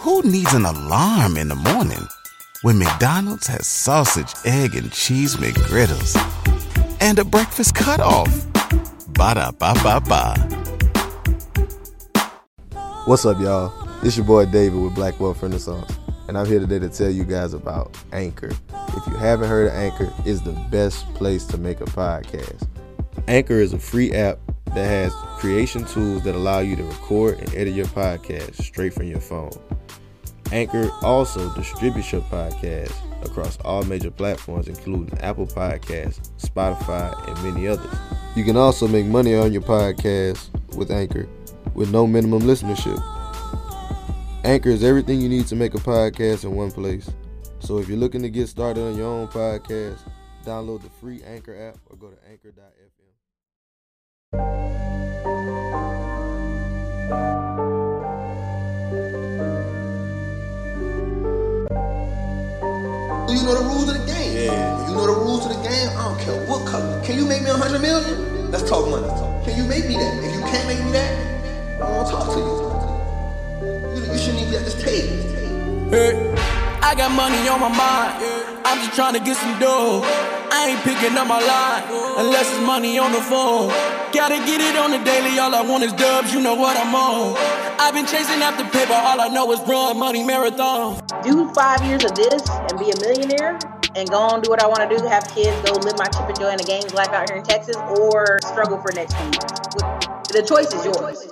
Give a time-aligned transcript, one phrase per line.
[0.00, 2.08] Who needs an alarm in the morning
[2.62, 6.16] when McDonald's has sausage, egg, and cheese McGriddles
[7.02, 8.46] and a breakfast cutoff?
[9.08, 10.36] Ba da ba ba ba.
[13.04, 13.74] What's up, y'all?
[14.02, 15.98] It's your boy David with Black Wealth Renaissance,
[16.28, 18.52] and I'm here today to tell you guys about Anchor.
[18.72, 22.66] If you haven't heard of Anchor, it's the best place to make a podcast.
[23.28, 24.38] Anchor is a free app
[24.74, 29.04] that has creation tools that allow you to record and edit your podcast straight from
[29.04, 29.50] your phone.
[30.52, 32.92] Anchor also distributes your podcast
[33.24, 37.94] across all major platforms, including Apple Podcasts, Spotify, and many others.
[38.34, 41.28] You can also make money on your podcast with Anchor
[41.74, 43.00] with no minimum listenership.
[44.44, 47.10] Anchor is everything you need to make a podcast in one place.
[47.60, 49.98] So if you're looking to get started on your own podcast,
[50.44, 52.60] download the free Anchor app or go to anchor.fm.
[63.30, 64.34] Do you know the rules of the game?
[64.34, 64.88] Yeah.
[64.88, 65.88] You know the rules of the game?
[65.90, 67.00] I don't care what color.
[67.04, 68.50] Can you make me a hundred million?
[68.50, 69.06] Let's talk money.
[69.44, 70.18] Can you make me that?
[70.18, 71.14] If you can't make me that,
[71.76, 74.02] I don't want to talk to you.
[74.02, 75.14] You, you shouldn't even be at this table.
[75.90, 76.34] Hey,
[76.82, 78.18] I got money on my mind.
[78.66, 80.39] I'm just trying to get some dough.
[80.52, 81.84] I ain't picking up my line
[82.18, 83.68] unless it's money on the phone.
[84.10, 85.38] Gotta get it on the daily.
[85.38, 86.34] All I want is dubs.
[86.34, 87.36] You know what I'm on.
[87.78, 88.92] I've been chasing after paper.
[88.92, 91.00] All I know is run money marathon.
[91.22, 93.60] do five years of this and be a millionaire
[93.94, 96.26] and go on do what I want to do, have kids, go live my Chip
[96.26, 99.60] and Joanna Gaines life out here in Texas, or struggle for next few years.
[100.30, 101.28] The choice is yours.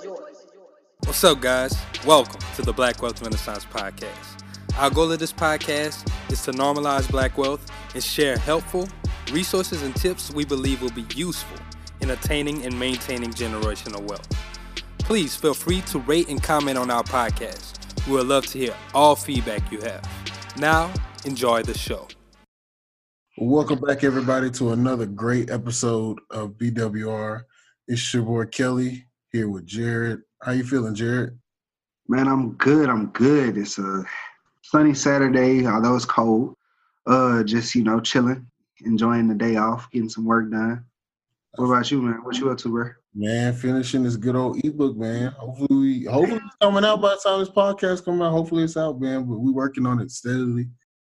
[1.05, 1.77] What's up, guys?
[2.05, 4.43] Welcome to the Black Wealth Renaissance Podcast.
[4.77, 8.87] Our goal of this podcast is to normalize black wealth and share helpful
[9.31, 11.57] resources and tips we believe will be useful
[12.01, 14.27] in attaining and maintaining generational wealth.
[14.99, 17.75] Please feel free to rate and comment on our podcast.
[18.07, 20.07] We would love to hear all feedback you have.
[20.57, 20.91] Now,
[21.25, 22.07] enjoy the show.
[23.37, 27.43] Welcome back, everybody, to another great episode of BWR.
[27.87, 30.21] It's your boy Kelly here with Jared.
[30.41, 31.37] How you feeling, Jared?
[32.07, 32.89] Man, I'm good.
[32.89, 33.57] I'm good.
[33.57, 34.03] It's a
[34.61, 36.55] sunny Saturday, although it's cold.
[37.07, 38.45] Uh, just you know, chilling,
[38.85, 40.85] enjoying the day off, getting some work done.
[41.55, 42.23] What about you, man?
[42.23, 42.89] What you up to, bro?
[43.13, 45.31] Man, finishing this good old ebook, man.
[45.31, 48.31] Hopefully, we, hopefully it's coming out by the time this podcast comes out.
[48.31, 49.23] Hopefully, it's out, man.
[49.23, 50.69] But we working on it steadily,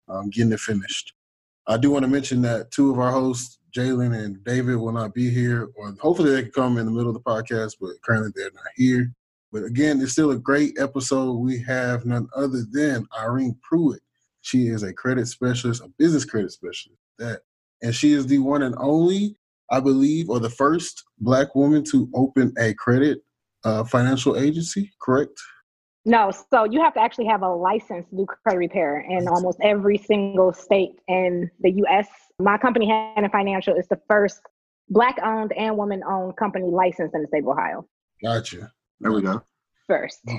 [0.08, 1.14] um, getting it finished.
[1.68, 5.14] I do want to mention that two of our hosts, Jalen and David, will not
[5.14, 8.32] be here, or hopefully they can come in the middle of the podcast, but currently
[8.36, 9.12] they're not here.
[9.52, 11.34] But again, it's still a great episode.
[11.34, 14.02] We have none other than Irene Pruitt.
[14.42, 17.02] She is a credit specialist, a business credit specialist.
[17.18, 17.42] That,
[17.82, 19.36] and she is the one and only,
[19.72, 23.24] I believe, or the first black woman to open a credit
[23.64, 24.92] uh, financial agency.
[25.02, 25.32] Correct?
[26.06, 29.60] No, so you have to actually have a license to do credit repair in almost
[29.62, 32.08] every single state in the US.
[32.40, 34.42] My company, Hannah Financial, is the first
[34.90, 37.86] black owned and woman owned company licensed in the state of Ohio.
[38.24, 38.72] Gotcha.
[39.00, 39.42] There we go.
[39.88, 40.20] First.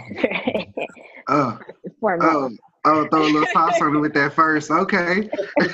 [1.29, 1.59] Uh,
[2.00, 2.59] For me.
[2.85, 4.71] Oh, throw a little sauce on it with that first.
[4.71, 5.29] Okay.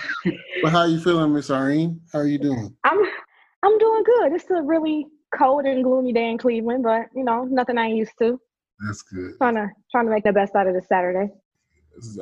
[0.62, 2.00] But how you feeling, Miss Irene?
[2.12, 2.74] How are you doing?
[2.84, 2.98] I'm
[3.62, 4.32] I'm doing good.
[4.32, 5.06] It's a really
[5.36, 8.40] cold and gloomy day in Cleveland, but you know, nothing I used to.
[8.84, 9.32] That's good.
[9.38, 11.30] Trying to trying to make the best out of this Saturday.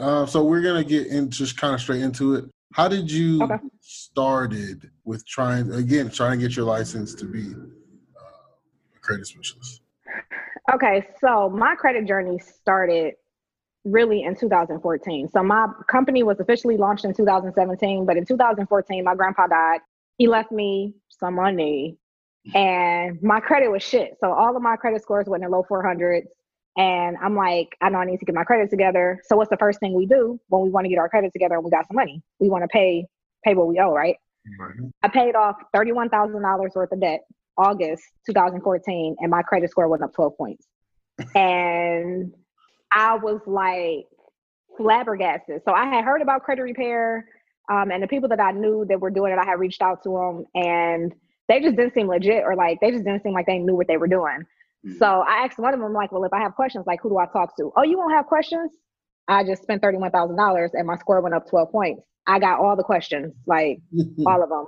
[0.00, 2.44] Uh, so we're gonna get in just kind of straight into it.
[2.72, 3.56] How did you Okay.
[3.80, 9.80] started with trying again trying to get your license to be uh, a credit specialist?
[10.72, 13.14] Okay, so my credit journey started
[13.84, 15.28] really in 2014.
[15.28, 19.80] So my company was officially launched in 2017, but in 2014, my grandpa died.
[20.18, 21.96] He left me some money
[22.54, 24.16] and my credit was shit.
[24.20, 26.24] So all of my credit scores went in the low 400s.
[26.76, 29.20] And I'm like, I know I need to get my credit together.
[29.24, 31.54] So what's the first thing we do when we want to get our credit together
[31.54, 32.20] and we got some money?
[32.40, 33.06] We want to pay
[33.44, 34.16] pay what we owe, right?
[35.02, 37.20] I paid off $31,000 worth of debt
[37.56, 40.66] August 2014, and my credit score went up 12 points.
[41.34, 42.32] and
[42.94, 44.06] I was like
[44.76, 45.62] flabbergasted.
[45.64, 47.26] So I had heard about credit repair,
[47.70, 50.02] um, and the people that I knew that were doing it, I had reached out
[50.04, 51.14] to them, and
[51.48, 53.88] they just didn't seem legit, or like they just didn't seem like they knew what
[53.88, 54.44] they were doing.
[54.98, 57.18] So I asked one of them, like, well, if I have questions, like, who do
[57.18, 57.72] I talk to?
[57.76, 58.70] Oh, you won't have questions?
[59.28, 62.02] I just spent $31,000 and my score went up 12 points.
[62.26, 63.78] I got all the questions, like
[64.26, 64.66] all of them.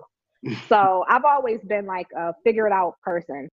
[0.69, 3.51] So I've always been like a figure it out person.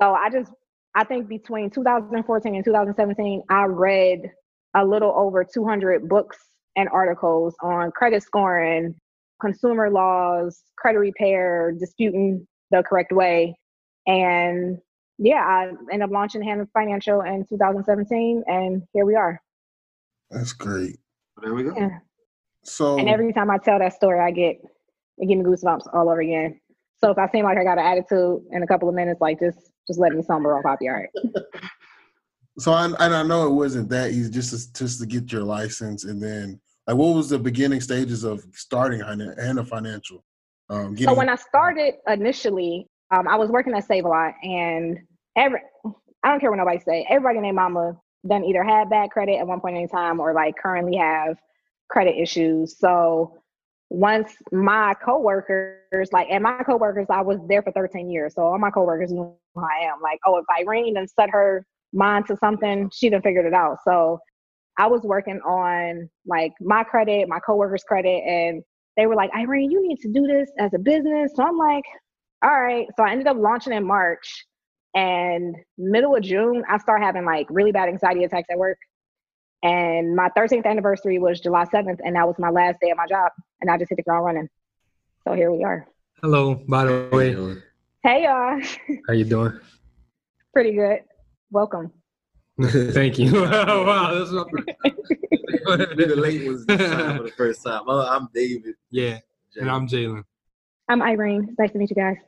[0.00, 0.52] So I just,
[0.94, 4.30] I think between 2014 and 2017, I read
[4.74, 6.38] a little over 200 books
[6.76, 8.94] and articles on credit scoring,
[9.40, 13.56] consumer laws, credit repair, disputing the correct way.
[14.06, 14.78] And
[15.18, 19.40] yeah, I ended up launching Hannah Financial in 2017, and here we are.
[20.30, 20.98] That's great.
[21.42, 21.74] There we go.
[21.76, 21.98] Yeah.
[22.64, 24.56] So And every time I tell that story, I get
[25.18, 26.60] it give me goosebumps all over again.
[26.98, 29.38] So if I seem like I got an attitude in a couple of minutes, like
[29.38, 30.64] just just let me somber off.
[30.66, 31.08] I'll be all right.
[32.56, 35.42] So I and I know it wasn't that easy just to, just to get your
[35.42, 40.24] license and then like what was the beginning stages of starting and Hannah Financial?
[40.70, 44.98] Um, So when I started initially, um, I was working at Save a Lot, and
[45.36, 45.60] every
[46.22, 47.06] I don't care what nobody say.
[47.08, 50.56] Everybody named Mama done either had bad credit at one point in time or like
[50.56, 51.36] currently have
[51.88, 52.78] credit issues.
[52.78, 53.36] So
[53.94, 58.58] once my coworkers, like, and my coworkers, I was there for 13 years, so all
[58.58, 60.00] my coworkers knew who I am.
[60.02, 63.78] Like, oh, if Irene and set her mind to something, she done figured it out.
[63.84, 64.18] So
[64.78, 68.64] I was working on like my credit, my coworkers' credit, and
[68.96, 71.30] they were like, Irene, you need to do this as a business.
[71.36, 71.84] So I'm like,
[72.42, 72.88] all right.
[72.96, 74.44] So I ended up launching in March.
[74.96, 78.78] And middle of June, I start having like really bad anxiety attacks at work.
[79.64, 83.06] And my 13th anniversary was July 7th, and that was my last day of my
[83.06, 83.32] job.
[83.62, 84.48] And I just hit the ground running.
[85.26, 85.88] So here we are.
[86.20, 87.32] Hello, by the way.
[88.02, 88.60] Hey, y'all.
[89.08, 89.58] How you doing?
[90.52, 90.98] Pretty good.
[91.50, 91.90] Welcome.
[92.62, 93.32] Thank you.
[93.42, 97.84] wow, that's my We the late ones time for the first time.
[97.86, 98.74] Oh, I'm David.
[98.90, 99.20] Yeah,
[99.56, 100.24] and I'm Jalen.
[100.90, 101.46] I'm Irene.
[101.48, 102.18] It's nice to meet you guys.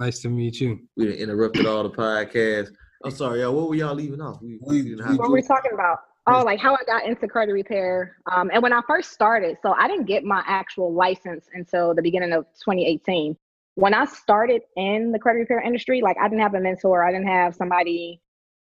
[0.00, 0.80] Nice to meet you.
[0.96, 2.70] We interrupted all the podcast.
[3.04, 3.54] I'm sorry, y'all.
[3.54, 4.42] What were y'all leaving off?
[4.42, 6.00] We, we didn't have What were we talking about?
[6.32, 8.16] Oh, like how I got into credit repair.
[8.30, 12.02] Um, and when I first started, so I didn't get my actual license until the
[12.02, 13.36] beginning of 2018.
[13.74, 17.12] When I started in the credit repair industry, like I didn't have a mentor, I
[17.12, 18.20] didn't have somebody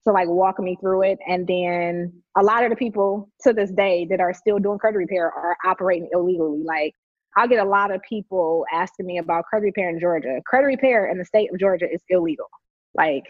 [0.06, 1.20] to like walk me through it.
[1.28, 4.98] And then a lot of the people to this day that are still doing credit
[4.98, 6.64] repair are operating illegally.
[6.64, 6.96] Like
[7.36, 10.40] I get a lot of people asking me about credit repair in Georgia.
[10.46, 12.48] Credit repair in the state of Georgia is illegal.
[12.94, 13.24] Like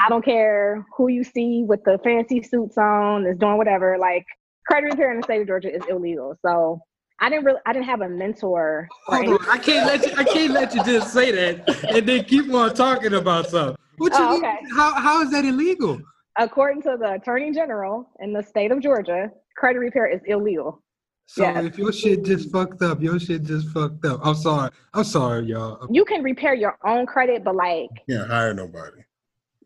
[0.00, 3.96] I don't care who you see with the fancy suits on, is doing whatever.
[3.98, 4.26] Like
[4.68, 6.36] credit repair in the state of Georgia is illegal.
[6.44, 6.80] So
[7.20, 8.90] I didn't really, I didn't have a mentor.
[9.08, 10.12] or Hold on, I can't let you.
[10.16, 13.76] I can't let you just say that and then keep on talking about something.
[13.96, 14.58] What you Oh, okay.
[14.74, 15.98] How how is that illegal?
[16.38, 20.82] According to the Attorney General in the state of Georgia, credit repair is illegal.
[21.24, 21.64] So Yes.
[21.64, 24.20] if your shit just fucked up, your shit just fucked up.
[24.22, 24.70] I'm sorry.
[24.92, 25.86] I'm sorry, y'all.
[25.90, 29.00] You can repair your own credit, but like can't hire nobody.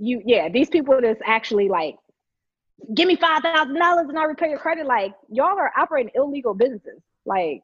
[0.00, 1.94] You, yeah, these people that's actually like,
[2.94, 4.87] give me five thousand dollars and I repair your credit.
[4.87, 7.00] Like y'all are operating illegal businesses.
[7.26, 7.62] Like,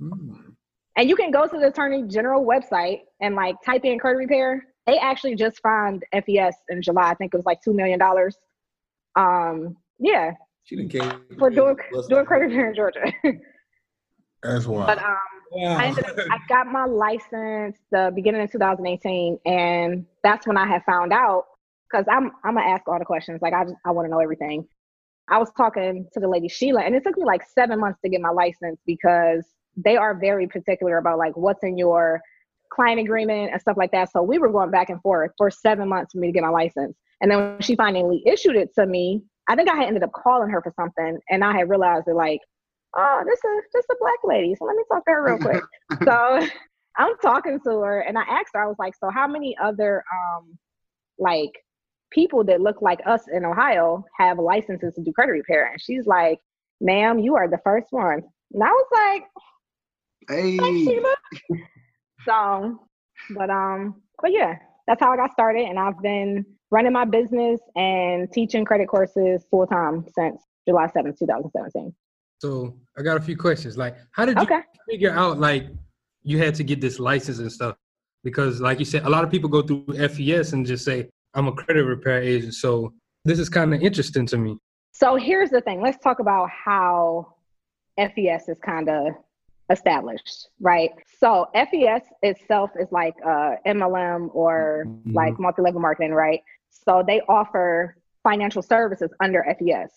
[0.00, 0.54] Mm.
[0.96, 4.66] and you can go to the Attorney General website and like type in credit repair.
[4.86, 7.10] They actually just fined FES in July.
[7.10, 8.36] I think it was like two million dollars.
[9.16, 10.32] Um, yeah,
[10.64, 11.76] She didn't came for doing
[12.08, 13.12] doing credit repair in Georgia.
[14.42, 14.86] That's why.
[14.86, 15.16] But um,
[15.54, 20.66] I, ended up, I got my license the beginning of 2018, and that's when I
[20.66, 21.44] had found out
[21.92, 23.42] because I'm I'm gonna ask all the questions.
[23.42, 24.66] Like I just, I want to know everything.
[25.28, 28.08] I was talking to the lady Sheila, and it took me like seven months to
[28.08, 29.46] get my license because
[29.76, 32.20] they are very particular about like what's in your
[32.72, 34.10] client agreement and stuff like that.
[34.10, 36.48] So we were going back and forth for seven months for me to get my
[36.48, 36.96] license.
[37.20, 40.12] And then when she finally issued it to me, I think I had ended up
[40.12, 42.40] calling her for something, and I had realized that like
[42.96, 44.54] oh, this is just a black lady.
[44.54, 45.62] So let me talk to her real quick.
[46.04, 46.46] so
[46.96, 50.04] I'm talking to her and I asked her, I was like, so how many other
[50.12, 50.58] um
[51.18, 51.52] like
[52.12, 55.70] people that look like us in Ohio have licenses to do credit repair?
[55.70, 56.38] And she's like,
[56.80, 58.22] ma'am, you are the first one.
[58.52, 59.24] And I was like,
[60.28, 61.14] Hey, thanks, Sheila.
[62.26, 62.78] so
[63.30, 64.54] but um but yeah,
[64.86, 69.44] that's how I got started and I've been running my business and teaching credit courses
[69.50, 71.94] full time since July 7th, 2017.
[72.40, 73.76] So I got a few questions.
[73.76, 74.60] Like, how did you Okay.
[74.88, 75.66] figure out like
[76.22, 77.76] you had to get this license and stuff?
[78.24, 81.48] Because, like you said, a lot of people go through FES and just say, "I'm
[81.48, 82.92] a credit repair agent." So
[83.24, 84.58] this is kind of interesting to me.
[84.92, 85.80] So here's the thing.
[85.80, 87.34] Let's talk about how
[87.98, 89.14] FES is kind of
[89.70, 90.90] established, right?
[91.18, 96.40] So FES itself is like uh, MLM or like multi-level marketing, right?
[96.70, 99.90] So they offer financial services under FES.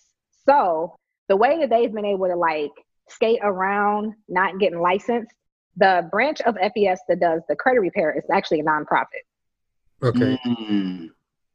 [0.45, 0.95] So
[1.27, 2.71] the way that they've been able to like
[3.09, 5.31] skate around not getting licensed,
[5.77, 9.25] the branch of FES that does the credit repair is actually a nonprofit.
[10.03, 10.37] Okay.
[10.45, 11.09] Mm.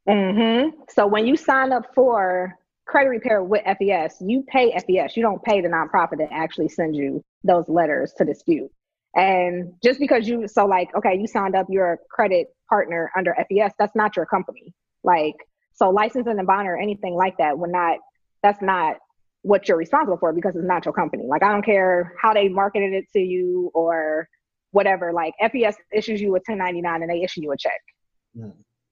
[0.07, 5.15] Hmm So when you sign up for credit repair with FES, you pay FES.
[5.15, 8.69] You don't pay the nonprofit that actually sends you those letters to dispute.
[9.15, 13.35] And just because you, so like, okay, you signed up, you're a credit partner under
[13.35, 14.73] FES, that's not your company.
[15.03, 15.35] Like,
[15.73, 17.99] so licensing and bond or anything like that would not,
[18.43, 18.97] that's not
[19.41, 21.25] what you're responsible for because it's not your company.
[21.27, 24.27] Like, I don't care how they marketed it to you or
[24.71, 25.11] whatever.
[25.13, 27.81] Like, FES issues you a 1099 and they issue you a check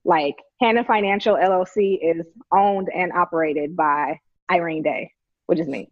[0.05, 5.11] like Hannah Financial LLC is owned and operated by Irene Day,
[5.45, 5.89] which is me.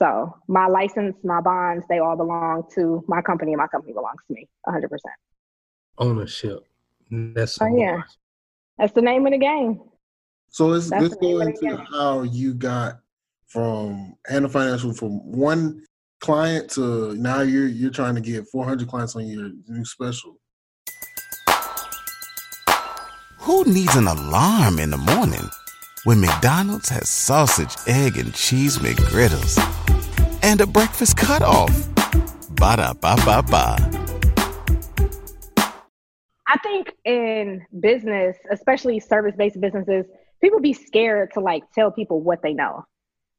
[0.00, 4.20] So my license, my bonds, they all belong to my company, and my company belongs
[4.28, 4.88] to me, 100%.
[5.98, 6.66] Ownership.
[7.10, 8.02] That's so Oh yeah,
[8.78, 9.80] that's the name of the game.
[10.48, 13.00] So let's That's let's go into how you got
[13.46, 15.84] from Hannah Financial from one
[16.20, 20.38] client to now you're you're trying to get 400 clients on your new special.
[23.44, 25.48] Who needs an alarm in the morning
[26.04, 29.56] when McDonald's has sausage, egg, and cheese McGriddles
[30.42, 31.70] and a breakfast cutoff?
[32.50, 33.76] Ba da ba ba ba.
[36.46, 40.04] I think in business, especially service based businesses,
[40.42, 42.84] people be scared to like tell people what they know,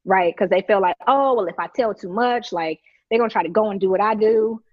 [0.04, 0.34] right?
[0.36, 2.80] Because they feel like, oh, well, if I tell too much, like
[3.12, 4.64] they're gonna try to go and do what I do.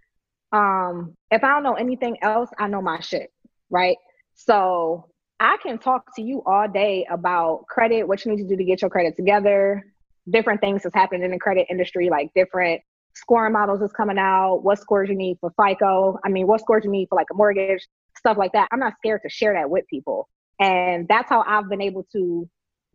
[0.52, 3.30] Um, if I don't know anything else, I know my shit,
[3.68, 3.98] right?
[4.34, 8.56] So I can talk to you all day about credit, what you need to do
[8.56, 9.84] to get your credit together,
[10.28, 12.82] different things that's happened in the credit industry, like different
[13.14, 16.18] scoring models is coming out, what scores you need for FICO.
[16.24, 18.68] I mean, what scores you need for like a mortgage, stuff like that.
[18.72, 20.28] I'm not scared to share that with people.
[20.60, 22.48] And that's how I've been able to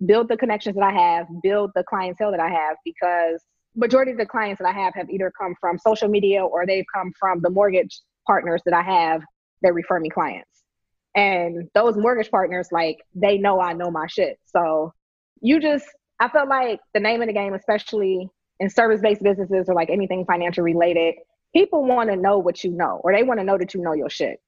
[0.06, 3.42] build the connections that I have, build the clientele that I have, because
[3.76, 6.86] majority of the clients that I have have either come from social media or they've
[6.94, 9.24] come from the mortgage partners that I have
[9.62, 10.53] that refer me clients.
[11.16, 14.40] And those mortgage partners, like they know I know my shit.
[14.46, 14.94] So
[15.42, 15.86] you just,
[16.20, 18.30] I felt like the name of the game, especially
[18.60, 21.16] in service-based businesses or like anything financial related,
[21.54, 23.94] people want to know what you know, or they want to know that you know
[23.94, 24.40] your shit.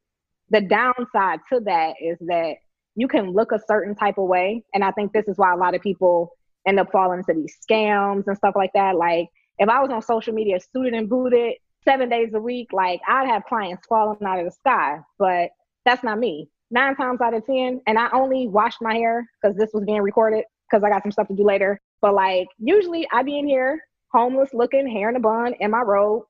[0.50, 2.56] The downside to that is that
[2.96, 5.58] you can look a certain type of way, and I think this is why a
[5.58, 6.32] lot of people
[6.68, 8.96] end up falling into these scams and stuff like that.
[8.96, 9.28] Like
[9.60, 11.54] if I was on social media suited and booted
[11.84, 15.50] seven days a week, like I'd have clients falling out of the sky, but
[15.84, 16.50] that's not me.
[16.72, 20.02] Nine times out of ten, and I only washed my hair because this was being
[20.02, 21.80] recorded because I got some stuff to do later.
[22.02, 23.82] But like usually I be in here
[24.12, 26.24] homeless looking, hair in a bun, in my robe,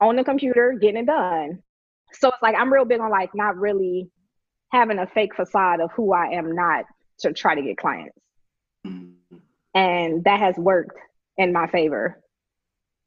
[0.00, 1.62] on the computer, getting it done.
[2.12, 4.10] So it's like I'm real big on like not really
[4.72, 6.84] having a fake facade of who I am not
[7.20, 8.16] to try to get clients.
[9.74, 10.98] And that has worked
[11.36, 12.20] in my favor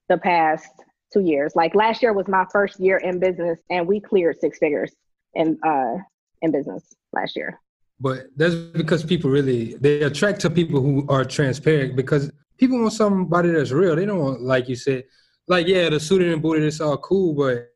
[0.10, 0.70] the past
[1.12, 1.54] two years.
[1.56, 4.92] Like last year was my first year in business and we cleared six figures
[5.34, 5.96] in uh
[6.44, 7.60] in business last year.
[8.00, 12.94] But that's because people really they attract to people who are transparent because people want
[12.94, 13.96] somebody that's real.
[13.96, 15.06] They don't want, like you said,
[15.48, 17.70] like yeah, the suited and booted, it's all cool, but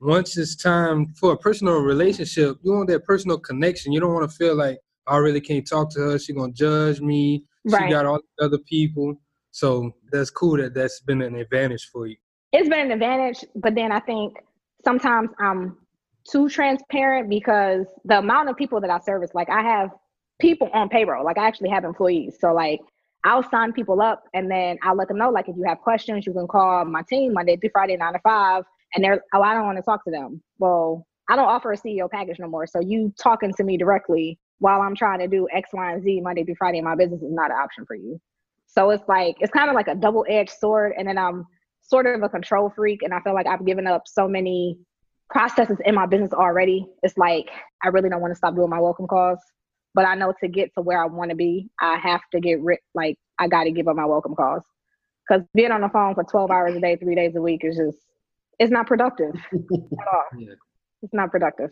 [0.00, 3.92] once it's time for a personal relationship, you want that personal connection.
[3.92, 6.18] You don't want to feel like I really can't talk to her.
[6.18, 7.44] She's gonna judge me.
[7.64, 7.84] Right.
[7.84, 9.14] She got all the other people.
[9.52, 12.16] So that's cool that that's been an advantage for you.
[12.52, 14.34] It's been an advantage, but then I think
[14.84, 15.76] sometimes I'm
[16.30, 19.90] too transparent because the amount of people that I service, like I have
[20.40, 22.36] people on payroll, like I actually have employees.
[22.40, 22.80] So like
[23.24, 26.26] I'll sign people up and then I'll let them know, like if you have questions,
[26.26, 28.64] you can call my team Monday through Friday, nine to five.
[28.94, 30.42] And they're, oh, I don't want to talk to them.
[30.58, 32.66] Well, I don't offer a CEO package no more.
[32.66, 36.20] So you talking to me directly while I'm trying to do X, Y, and Z
[36.20, 38.20] Monday through Friday in my business is not an option for you.
[38.66, 40.92] So it's like, it's kind of like a double edged sword.
[40.98, 41.46] And then I'm
[41.80, 43.02] sort of a control freak.
[43.02, 44.78] And I feel like I've given up so many
[45.32, 46.86] processes in my business already.
[47.02, 47.48] It's like,
[47.82, 49.38] I really don't want to stop doing my welcome calls.
[49.94, 52.60] But I know to get to where I want to be, I have to get
[52.60, 54.62] rid, like, I got to give up my welcome calls.
[55.28, 57.76] Because being on the phone for 12 hours a day, three days a week is
[57.76, 57.98] just,
[58.58, 60.24] it's not productive at all.
[60.38, 60.54] Yeah.
[61.02, 61.70] It's not productive.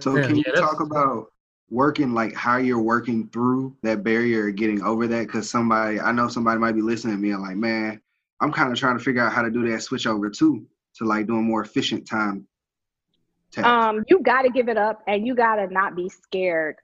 [0.00, 1.26] So Yeah, can you yeah, talk about
[1.70, 5.26] working like how you're working through that barrier or getting over that?
[5.26, 8.00] Because somebody I know somebody might be listening to me and like, man,
[8.40, 11.04] I'm kind of trying to figure out how to do that switch over too to
[11.04, 12.46] like doing more efficient time.
[13.58, 16.76] Um, you got to give it up, and you got to not be scared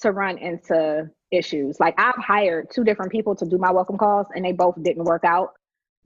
[0.00, 1.78] to run into issues.
[1.80, 5.04] Like I've hired two different people to do my welcome calls, and they both didn't
[5.04, 5.50] work out.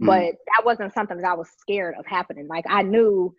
[0.00, 0.06] Mm.
[0.06, 2.46] But that wasn't something that I was scared of happening.
[2.48, 3.34] Like I knew,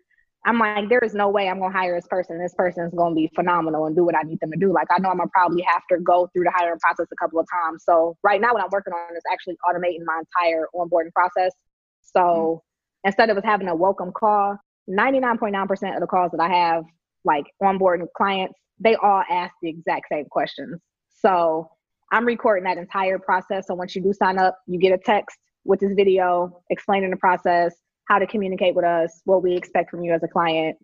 [0.46, 2.40] I'm like, there is no way I'm gonna hire this person.
[2.40, 4.72] This person is gonna be phenomenal and do what I need them to do.
[4.72, 7.40] Like I know I'm gonna probably have to go through the hiring process a couple
[7.40, 7.84] of times.
[7.84, 11.52] So right now, what I'm working on is actually automating my entire onboarding process.
[12.02, 12.64] So
[13.04, 14.58] instead of us having a welcome call,
[14.90, 16.84] 99.9% of the calls that I have,
[17.24, 20.80] like onboarding clients, they all ask the exact same questions.
[21.22, 21.70] So
[22.12, 23.68] I'm recording that entire process.
[23.68, 27.18] So once you do sign up, you get a text with this video explaining the
[27.18, 30.78] process, how to communicate with us, what we expect from you as a client.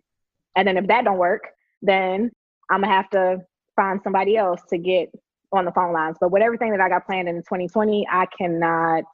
[0.54, 1.42] And then if that don't work,
[1.82, 2.30] then
[2.70, 3.38] I'm gonna have to
[3.74, 5.10] find somebody else to get
[5.52, 6.16] on the phone lines.
[6.20, 9.04] But with everything that I got planned in 2020, I cannot,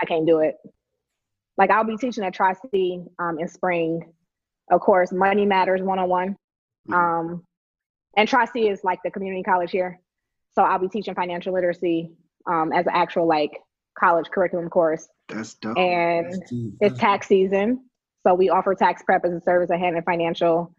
[0.00, 0.56] I can't do it.
[1.56, 4.12] Like I'll be teaching at Tri C um, in spring.
[4.70, 6.36] Of course, Money Matters 101.
[6.92, 7.44] Um,
[8.16, 10.00] and Tri C is like the community college here.
[10.52, 12.10] So I'll be teaching financial literacy
[12.50, 13.52] um, as an actual like
[13.98, 15.08] college curriculum course.
[15.28, 15.76] That's dope.
[15.78, 16.72] And That's dope.
[16.80, 17.84] it's tax season.
[18.26, 20.74] So we offer tax prep as a service at Hannah Financial.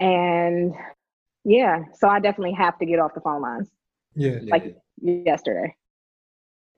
[0.00, 0.74] And
[1.44, 3.68] yeah, so I definitely have to get off the phone lines
[4.14, 4.38] Yeah.
[4.48, 5.74] like yesterday.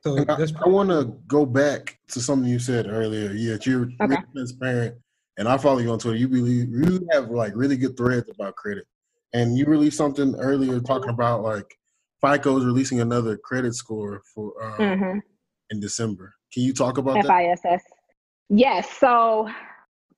[0.02, 3.33] So I, I want to go back to something you said earlier.
[3.33, 3.94] Yeah, you're Okay.
[4.00, 4.97] really transparent,
[5.36, 6.18] and I follow you on Twitter.
[6.18, 8.86] You believe you have like really good threads about credit,
[9.32, 11.76] and you released something earlier talking about like
[12.20, 15.18] FICO is releasing another credit score for uh, hmm
[15.70, 16.34] in December.
[16.52, 17.58] Can you talk about that?
[17.62, 17.82] FISS.
[18.48, 18.90] Yes.
[18.98, 19.48] So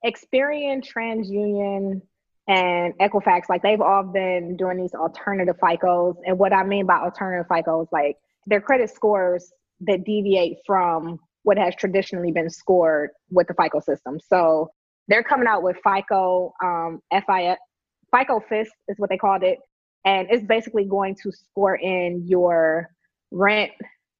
[0.05, 2.03] Experian, TransUnion,
[2.49, 6.17] and Equifax, like they've all been doing these alternative FICOs.
[6.27, 11.59] And what I mean by alternative FICOs, like they're credit scores that deviate from what
[11.59, 14.19] has traditionally been scored with the FICO system.
[14.21, 14.71] So
[15.09, 19.59] they're coming out with FICO, um, FICO Fist is what they called it.
[20.05, 22.89] And it's basically going to score in your
[23.31, 23.73] rent.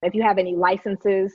[0.03, 1.33] If you have any licenses,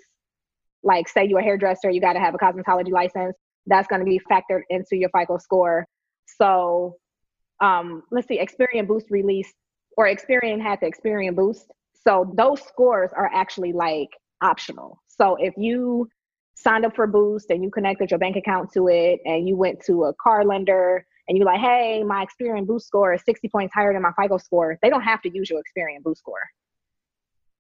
[0.84, 3.36] like say you're a hairdresser, you got to have a cosmetology license.
[3.68, 5.86] That's going to be factored into your FICO score.
[6.26, 6.98] So
[7.62, 9.54] um, let's see, Experian Boost released,
[9.98, 11.68] or Experian had the Experian Boost.
[12.06, 14.10] So those scores are actually like
[14.42, 15.02] optional.
[15.08, 16.10] So if you
[16.62, 19.82] signed up for Boost and you connected your bank account to it and you went
[19.86, 23.74] to a car lender and you're like, hey, my Experian Boost score is 60 points
[23.74, 26.50] higher than my FICO score, they don't have to use your Experian Boost score.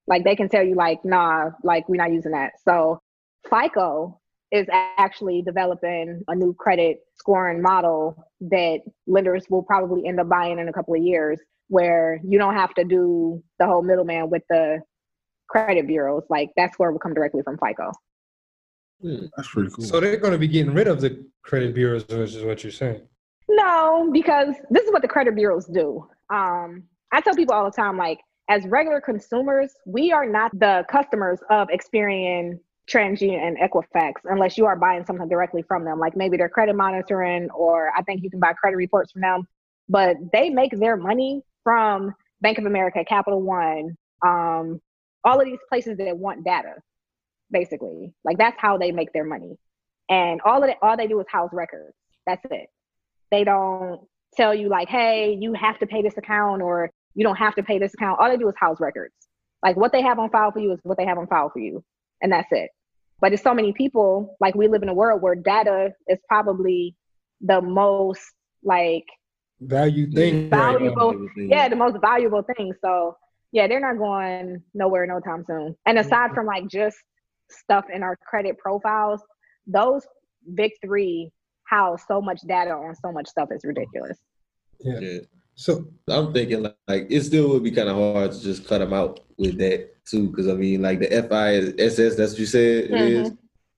[0.07, 2.53] Like they can tell you, like, nah, like we're not using that.
[2.65, 3.01] So
[3.49, 4.19] FICO
[4.51, 4.67] is
[4.97, 10.67] actually developing a new credit scoring model that lenders will probably end up buying in
[10.67, 11.39] a couple of years,
[11.69, 14.81] where you don't have to do the whole middleman with the
[15.49, 16.23] credit bureaus.
[16.29, 17.91] Like that score will come directly from FICO.
[19.03, 19.85] That's pretty cool.
[19.85, 22.71] so they're going to be getting rid of the credit bureaus, which is what you're
[22.71, 23.01] saying.
[23.49, 26.07] No, because this is what the credit bureaus do.
[26.33, 30.85] Um, I tell people all the time, like, as regular consumers, we are not the
[30.89, 35.99] customers of Experian, TransUnion, and Equifax unless you are buying something directly from them.
[35.99, 39.47] Like maybe they're credit monitoring, or I think you can buy credit reports from them.
[39.87, 43.95] But they make their money from Bank of America, Capital One,
[44.25, 44.81] um,
[45.23, 46.75] all of these places that want data,
[47.51, 48.13] basically.
[48.23, 49.57] Like that's how they make their money.
[50.09, 51.93] And all of it, all they do is house records.
[52.25, 52.69] That's it
[53.31, 54.01] they don't
[54.35, 57.63] tell you like hey you have to pay this account or you don't have to
[57.63, 59.13] pay this account all they do is house records
[59.63, 61.59] like what they have on file for you is what they have on file for
[61.59, 61.83] you
[62.21, 62.69] and that's it
[63.19, 66.95] but it's so many people like we live in a world where data is probably
[67.41, 68.21] the most
[68.63, 69.05] like
[69.59, 70.49] Value thing.
[70.49, 70.71] right now.
[70.71, 73.15] valuable yeah the most valuable thing so
[73.51, 76.97] yeah they're not going nowhere no time soon and aside from like just
[77.51, 79.21] stuff in our credit profiles
[79.67, 80.05] those
[80.55, 81.31] big three
[81.65, 84.17] house so much data on so much stuff is ridiculous
[84.79, 84.99] Yeah.
[84.99, 85.19] Yeah.
[85.55, 88.79] So I'm thinking like, like it still would be kind of hard to just cut
[88.79, 92.85] them out with that too, because I mean like the FISS, that's what you said
[92.85, 93.27] it is.
[93.29, 93.35] Mm-hmm.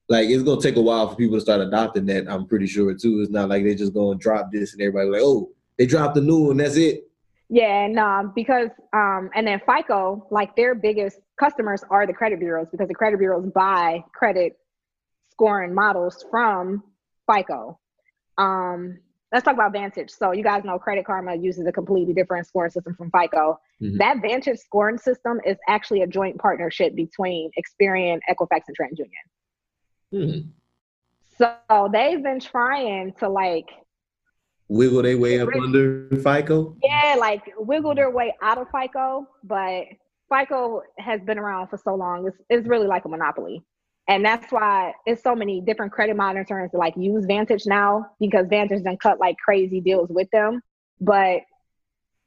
[0.09, 2.29] Like it's gonna take a while for people to start adopting that.
[2.29, 3.21] I'm pretty sure too.
[3.21, 6.21] It's not like they're just gonna drop this and everybody like, oh, they dropped the
[6.21, 6.57] new one.
[6.57, 7.09] That's it.
[7.49, 12.67] Yeah, no, because um, and then FICO, like their biggest customers are the credit bureaus
[12.71, 14.57] because the credit bureaus buy credit
[15.31, 16.83] scoring models from
[17.29, 17.79] FICO.
[18.37, 18.99] Um,
[19.31, 20.09] let's talk about Vantage.
[20.09, 23.59] So you guys know Credit Karma uses a completely different scoring system from FICO.
[23.81, 23.97] Mhm.
[23.97, 29.25] That Vantage scoring system is actually a joint partnership between Experian, Equifax, and TransUnion.
[30.11, 30.49] Hmm.
[31.37, 33.69] So they've been trying to like
[34.69, 36.75] Wiggle their way up under FICO.
[36.83, 39.85] yeah, like wiggle their way out of FICO, but
[40.31, 42.27] FICO has been around for so long.
[42.27, 43.63] It's, it's really like a monopoly.
[44.07, 48.47] And that's why it's so many different credit monitors that like use Vantage now because
[48.49, 50.61] Vantage done cut like crazy deals with them.
[50.99, 51.41] But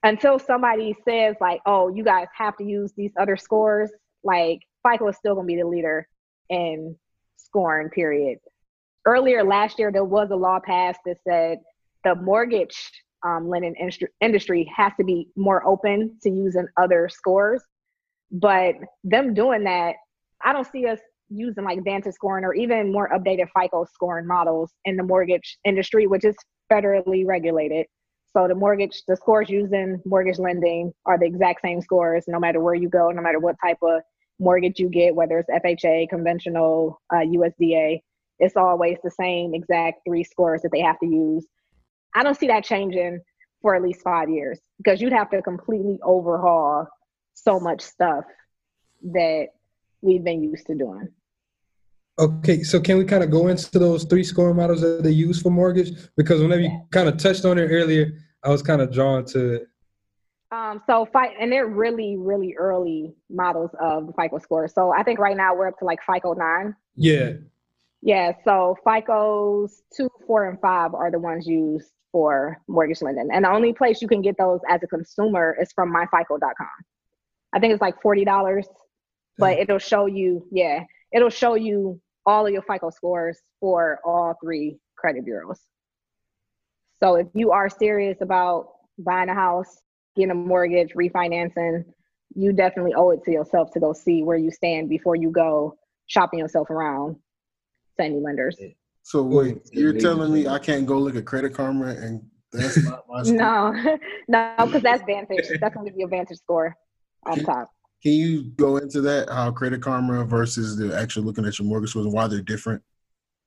[0.02, 3.90] until somebody says like, oh, you guys have to use these other scores,
[4.24, 6.08] like FICO is still gonna be the leader
[6.48, 6.96] in
[7.36, 8.38] scoring, period.
[9.04, 11.58] Earlier last year, there was a law passed that said
[12.06, 12.76] the mortgage
[13.26, 13.74] um, lending
[14.20, 17.62] industry, has to be more open to using other scores.
[18.30, 19.96] But them doing that,
[20.44, 24.70] I don't see us using like Vantage scoring or even more updated FICO scoring models
[24.84, 26.36] in the mortgage industry, which is
[26.72, 27.86] federally regulated.
[28.36, 32.38] So the mortgage, the scores used in mortgage lending are the exact same scores, no
[32.38, 34.02] matter where you go, no matter what type of
[34.38, 38.00] mortgage you get, whether it's FHA, conventional, uh, USDA.
[38.38, 41.46] It's always the same exact three scores that they have to use.
[42.16, 43.20] I don't see that changing
[43.60, 46.88] for at least five years because you'd have to completely overhaul
[47.34, 48.24] so much stuff
[49.12, 49.48] that
[50.00, 51.08] we've been used to doing.
[52.18, 55.42] Okay, so can we kind of go into those three scoring models that they use
[55.42, 55.90] for mortgage?
[56.16, 59.54] Because whenever you kind of touched on it earlier, I was kind of drawn to
[59.56, 59.66] it.
[60.50, 64.68] Um, so fight, and they're really, really early models of the FICO score.
[64.68, 66.74] So I think right now we're up to like FICO nine.
[66.94, 67.32] Yeah.
[68.00, 68.32] Yeah.
[68.44, 73.50] So FICO's two, four, and five are the ones used for mortgage lending, and the
[73.50, 76.66] only place you can get those as a consumer is from myfico.com.
[77.52, 78.66] I think it's like forty dollars,
[79.36, 80.46] but it'll show you.
[80.50, 85.60] Yeah, it'll show you all of your FICO scores for all three credit bureaus.
[87.00, 89.82] So if you are serious about buying a house,
[90.16, 91.84] getting a mortgage, refinancing,
[92.34, 95.76] you definitely owe it to yourself to go see where you stand before you go
[96.06, 97.16] shopping yourself around
[97.98, 98.56] to any lenders.
[99.06, 103.04] So wait, you're telling me I can't go look at Credit Karma and that's not
[103.08, 103.36] my score?
[103.36, 105.44] No, no, because that's Vantage.
[105.60, 106.74] That's gonna give you a Vantage score
[107.24, 107.70] on top.
[108.02, 109.30] Can you go into that?
[109.30, 112.82] How Credit Karma versus the actual looking at your mortgage scores and why they're different?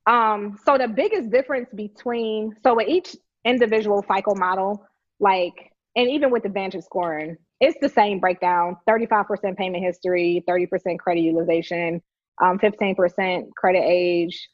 [0.08, 4.88] Um, so the biggest difference between so with each individual FICO model,
[5.20, 11.00] like and even with the Vantage scoring, it's the same breakdown: 35% payment history, 30%
[11.00, 12.02] credit utilization,
[12.42, 14.48] um, 15% credit age,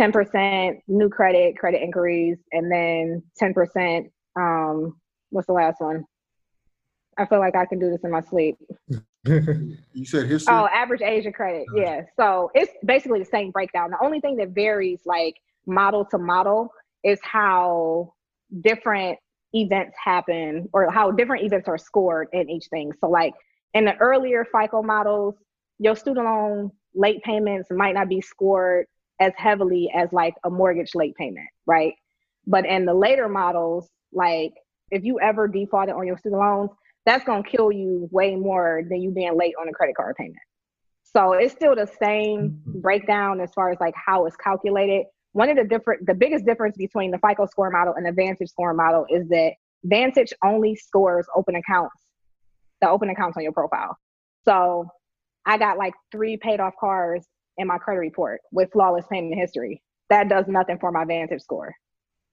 [0.00, 4.10] 10% new credit, credit inquiries, and then 10%.
[4.36, 6.04] Um, what's the last one?
[7.18, 8.56] I feel like I can do this in my sleep.
[9.26, 10.54] You said history.
[10.54, 11.66] Oh, average age of credit.
[11.76, 12.04] Yeah.
[12.18, 13.90] So it's basically the same breakdown.
[13.90, 15.34] The only thing that varies, like
[15.66, 16.72] model to model,
[17.04, 18.14] is how
[18.62, 19.18] different
[19.52, 22.92] events happen or how different events are scored in each thing.
[22.98, 23.34] So, like
[23.74, 25.34] in the earlier FICO models,
[25.78, 28.86] your student loan late payments might not be scored
[29.20, 31.94] as heavily as like a mortgage late payment, right?
[32.46, 34.54] But in the later models, like
[34.90, 36.70] if you ever defaulted on your student loans,
[37.06, 40.38] that's gonna kill you way more than you being late on a credit card payment.
[41.02, 42.80] So it's still the same mm-hmm.
[42.80, 45.06] breakdown as far as like how it's calculated.
[45.32, 48.48] One of the different, the biggest difference between the FICO score model and the Vantage
[48.48, 49.52] score model is that
[49.84, 51.94] Vantage only scores open accounts,
[52.80, 53.96] the open accounts on your profile.
[54.44, 54.86] So
[55.46, 57.26] I got like three paid off cars
[57.60, 59.82] in my credit report with flawless payment history.
[60.08, 61.74] That does nothing for my Vantage score.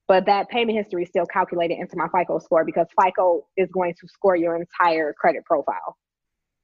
[0.08, 3.94] But that payment history is still calculated into my FICO score because FICO is going
[4.00, 5.96] to score your entire credit profile.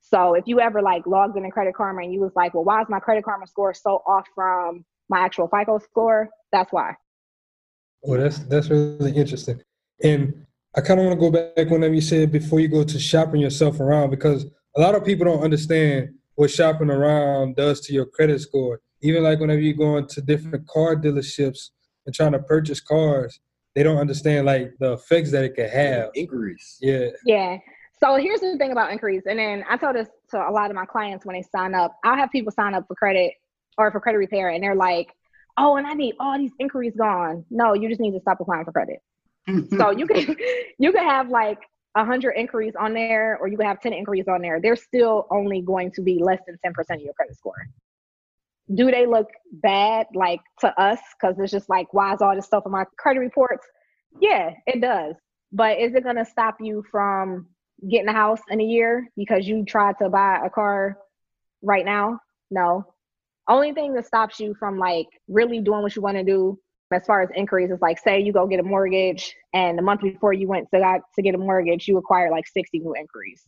[0.01, 2.65] So if you ever like logged in a Credit Karma and you was like, well,
[2.65, 6.31] why is my Credit Karma score so off from my actual FICO score?
[6.53, 6.95] That's why.
[8.03, 9.61] Well, that's that's really interesting.
[10.03, 10.47] And
[10.77, 13.41] I kind of want to go back whenever you said before you go to shopping
[13.41, 14.47] yourself around because
[14.77, 18.81] a lot of people don't understand what shopping around does to your credit score.
[19.03, 20.81] Even like whenever you go into different mm-hmm.
[20.81, 21.71] car dealerships
[22.07, 23.41] and trying to purchase cars,
[23.75, 26.11] they don't understand like the effects that it could have.
[26.15, 26.79] Inquiries.
[26.81, 27.09] Yeah.
[27.25, 27.59] Yeah.
[28.01, 30.77] So here's the thing about inquiries, and then I tell this to a lot of
[30.77, 31.97] my clients when they sign up.
[32.05, 33.33] I'll have people sign up for credit
[33.79, 35.15] or for credit repair, and they're like,
[35.57, 38.65] "Oh, and I need all these inquiries gone." No, you just need to stop applying
[38.65, 39.01] for credit.
[39.49, 39.79] Mm-hmm.
[39.79, 40.37] so you can
[40.79, 41.59] you can have like
[41.97, 44.61] a hundred inquiries on there, or you have ten inquiries on there.
[44.61, 47.69] They're still only going to be less than ten percent of your credit score.
[48.75, 50.99] Do they look bad like to us?
[51.21, 53.67] Because it's just like, why is all this stuff in my credit reports?
[54.21, 55.15] Yeah, it does.
[55.53, 57.49] But is it going to stop you from
[57.89, 60.99] getting a house in a year because you tried to buy a car
[61.63, 62.19] right now?
[62.51, 62.87] No.
[63.49, 66.59] Only thing that stops you from like really doing what you want to do
[66.95, 70.01] as far as inquiries is like say you go get a mortgage and the month
[70.01, 73.43] before you went to got to get a mortgage you acquire like 60 new inquiries.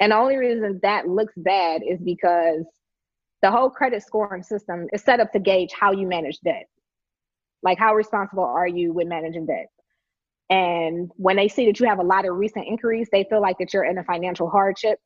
[0.00, 2.64] And the only reason that looks bad is because
[3.42, 6.66] the whole credit scoring system is set up to gauge how you manage debt.
[7.62, 9.66] Like how responsible are you with managing debt?
[10.50, 13.58] And when they see that you have a lot of recent inquiries they feel like
[13.58, 14.98] that you're in a financial hardship.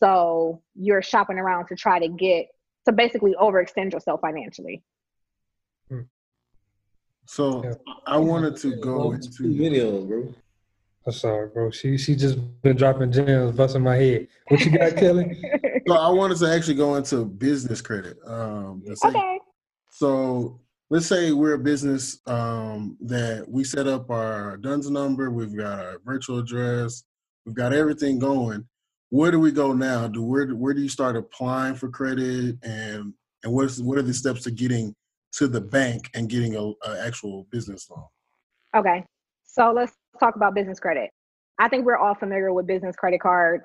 [0.00, 2.46] So you're shopping around to try to get
[2.86, 4.82] to basically overextend yourself financially
[7.28, 7.62] So
[8.06, 10.34] I wanted to go into video, bro.
[11.06, 11.70] I'm sorry, bro.
[11.70, 14.28] She she just been dropping gems, busting my head.
[14.48, 15.38] What you got, Kelly?
[15.86, 18.16] so I wanted to actually go into business credit.
[18.26, 19.38] Um, the same- okay
[19.90, 25.54] So let's say we're a business um, that we set up our DUNS number, we've
[25.54, 27.04] got our virtual address,
[27.44, 28.66] we've got everything going.
[29.10, 30.08] Where do we go now?
[30.08, 33.12] Do where where do you start applying for credit, and
[33.44, 34.94] and what's what are the steps to getting
[35.32, 38.04] to the bank and getting a, a actual business loan?
[38.76, 39.04] Okay.
[39.44, 41.10] So let's talk about business credit.
[41.58, 43.64] I think we're all familiar with business credit cards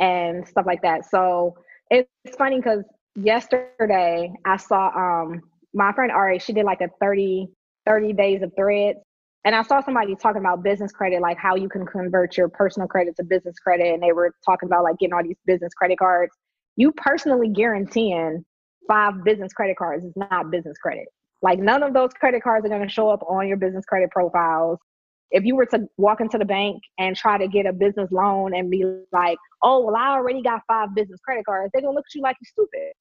[0.00, 1.08] and stuff like that.
[1.08, 1.56] So
[1.90, 5.42] it's funny because yesterday I saw um
[5.74, 7.48] my friend Ari, she did like a 30,
[7.86, 8.98] 30 days of threads.
[9.44, 12.88] And I saw somebody talking about business credit, like how you can convert your personal
[12.88, 13.94] credit to business credit.
[13.94, 16.34] And they were talking about like getting all these business credit cards.
[16.76, 18.44] You personally guaranteeing
[18.88, 21.06] five business credit cards is not business credit.
[21.42, 24.10] Like none of those credit cards are going to show up on your business credit
[24.10, 24.78] profiles.
[25.30, 28.54] if you were to walk into the bank and try to get a business loan
[28.54, 32.06] and be like, oh, well, I already got five business credit cards, they're gonna look
[32.08, 32.92] at you like you're stupid.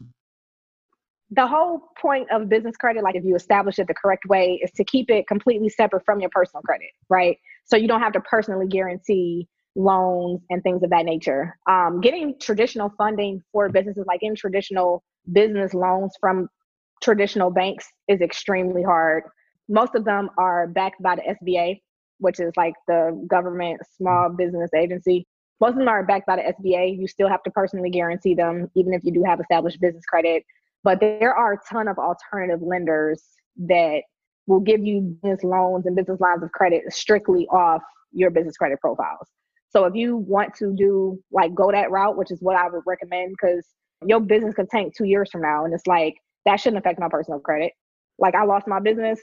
[1.32, 4.72] The whole point of business credit, like if you establish it the correct way, is
[4.72, 7.38] to keep it completely separate from your personal credit, right?
[7.66, 11.58] So you don't have to personally guarantee loans and things of that nature.
[11.70, 16.50] Um, getting traditional funding for businesses, like in traditional business loans from
[17.02, 19.24] traditional banks, is extremely hard.
[19.70, 21.82] Most of them are backed by the SBA,
[22.20, 25.28] which is like the government small business agency.
[25.60, 26.98] Most of them are backed by the SBA.
[27.00, 30.44] You still have to personally guarantee them, even if you do have established business credit.
[30.84, 33.24] But there are a ton of alternative lenders
[33.58, 34.04] that
[34.46, 38.80] will give you business loans and business lines of credit strictly off your business credit
[38.80, 39.28] profiles.
[39.70, 42.84] So if you want to do like go that route, which is what I would
[42.86, 43.68] recommend, because
[44.06, 47.10] your business could tank two years from now, and it's like that shouldn't affect my
[47.10, 47.74] personal credit.
[48.20, 49.20] Like I lost my business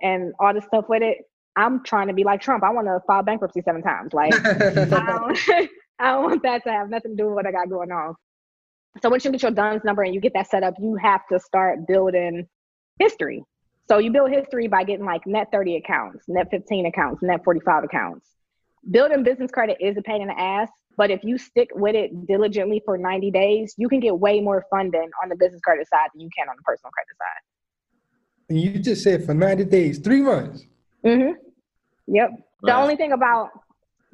[0.00, 1.18] and all this stuff with it.
[1.56, 2.64] I'm trying to be like Trump.
[2.64, 4.12] I want to file bankruptcy seven times.
[4.12, 5.38] Like I, don't,
[5.98, 8.14] I don't want that to have nothing to do with what I got going on.
[9.02, 11.26] So once you get your DUNS number and you get that set up, you have
[11.30, 12.46] to start building
[12.98, 13.42] history.
[13.88, 17.84] So you build history by getting like net 30 accounts, net 15 accounts, net 45
[17.84, 18.28] accounts.
[18.90, 22.26] Building business credit is a pain in the ass, but if you stick with it
[22.26, 26.08] diligently for 90 days, you can get way more funding on the business credit side
[26.14, 28.50] than you can on the personal credit side.
[28.50, 30.64] And you just said for 90 days, three months.
[31.04, 31.32] Mm-hmm.
[32.06, 32.30] Yep.
[32.62, 33.50] The only thing about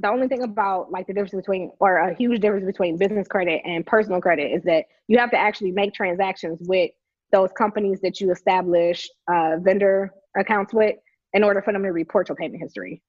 [0.01, 3.61] the only thing about like the difference between or a huge difference between business credit
[3.65, 6.91] and personal credit is that you have to actually make transactions with
[7.33, 10.97] those companies that you establish uh, vendor accounts with
[11.33, 13.03] in order for them to report your payment history.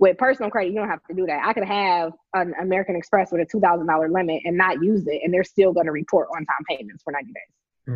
[0.00, 1.44] With personal credit, you don't have to do that.
[1.44, 5.06] I could have an American Express with a two thousand dollar limit and not use
[5.06, 7.94] it, and they're still going to report on time payments for ninety days.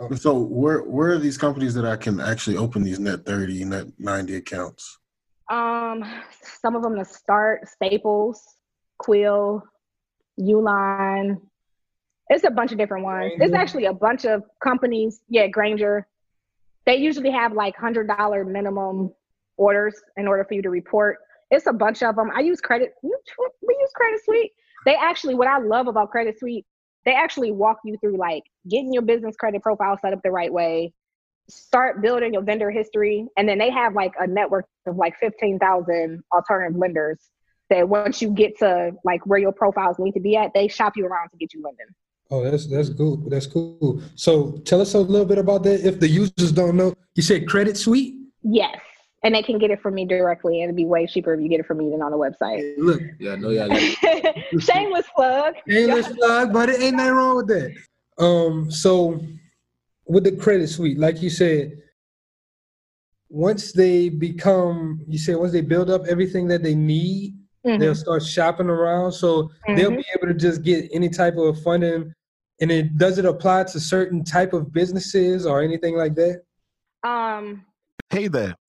[0.00, 0.16] Mm-hmm.
[0.16, 3.86] So where where are these companies that I can actually open these net thirty, net
[3.96, 4.98] ninety accounts?
[5.48, 6.04] Um,
[6.60, 8.42] some of them to start Staples,
[8.98, 9.62] Quill,
[10.40, 11.40] Uline.
[12.28, 13.34] It's a bunch of different ones.
[13.36, 13.44] Grainger.
[13.44, 15.20] It's actually a bunch of companies.
[15.28, 16.08] Yeah, Grainger.
[16.86, 19.12] They usually have like hundred dollar minimum
[19.56, 21.18] orders in order for you to report.
[21.50, 22.30] It's a bunch of them.
[22.34, 22.94] I use credit.
[23.02, 24.52] We use Credit Suite.
[24.84, 26.66] They actually, what I love about Credit Suite,
[27.04, 30.52] they actually walk you through like getting your business credit profile set up the right
[30.52, 30.92] way,
[31.48, 35.58] start building your vendor history, and then they have like a network of like fifteen
[35.58, 37.18] thousand alternative lenders
[37.70, 40.94] that once you get to like where your profiles need to be at, they shop
[40.96, 41.86] you around to get you lending.
[42.30, 43.18] Oh, that's that's cool.
[43.28, 44.02] That's cool.
[44.14, 45.86] So tell us a little bit about that.
[45.86, 48.14] If the users don't know, you said Credit Suite.
[48.42, 48.80] Yes
[49.24, 51.48] and they can get it from me directly, and it'd be way cheaper if you
[51.48, 52.74] get it from me than on the website.
[52.76, 53.74] Look, yeah, I know y'all.
[54.60, 55.54] Shameless plug.
[55.66, 57.74] Shameless plug, but it ain't nothing wrong with that.
[58.22, 59.20] Um, so
[60.06, 61.72] with the credit suite, like you said,
[63.30, 67.34] once they become, you said once they build up everything that they need,
[67.66, 67.80] mm-hmm.
[67.80, 69.12] they'll start shopping around.
[69.12, 69.74] So mm-hmm.
[69.74, 72.12] they'll be able to just get any type of funding.
[72.60, 76.42] And it does it apply to certain type of businesses or anything like that?
[77.02, 77.64] Um.
[78.10, 78.54] Hey there.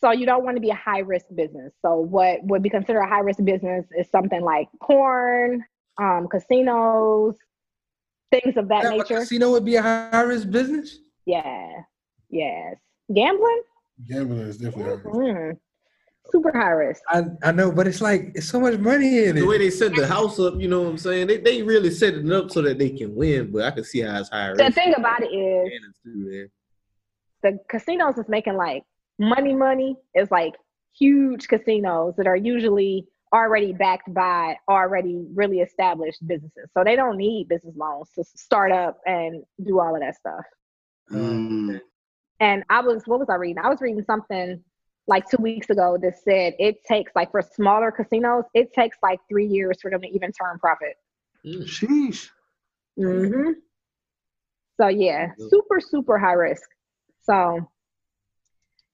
[0.00, 1.72] So you don't want to be a high risk business.
[1.82, 5.64] So what would be considered a high risk business is something like porn,
[5.98, 7.36] um, casinos,
[8.30, 9.18] things of that nature.
[9.18, 10.98] casino would be a high risk business.
[11.26, 11.68] Yeah.
[12.30, 12.76] Yes.
[13.12, 13.62] Gambling.
[14.08, 15.56] Gambling is definitely high mm-hmm.
[16.30, 17.02] Super high risk.
[17.08, 19.40] I, I know, but it's like it's so much money in the it.
[19.40, 21.26] The way they set the house up, you know what I'm saying?
[21.26, 24.00] They they really set it up so that they can win, but I can see
[24.00, 24.62] how it's high risk.
[24.62, 26.50] The thing about it is
[27.42, 28.84] the casinos is making like
[29.18, 30.54] money money is like
[30.96, 36.70] huge casinos that are usually already backed by already really established businesses.
[36.72, 40.44] So they don't need business loans to start up and do all of that stuff.
[41.10, 41.80] Mm.
[42.40, 43.62] And I was, what was I reading?
[43.62, 44.62] I was reading something
[45.06, 49.18] like two weeks ago that said it takes like for smaller casinos, it takes like
[49.28, 50.94] three years for them to even turn profit.
[51.44, 52.28] Sheesh.
[52.96, 53.52] hmm
[54.78, 56.68] So yeah, super super high risk.
[57.22, 57.68] So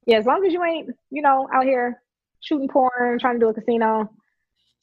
[0.06, 2.02] yeah, as long as you ain't you know out here
[2.40, 4.10] shooting porn, trying to do a casino,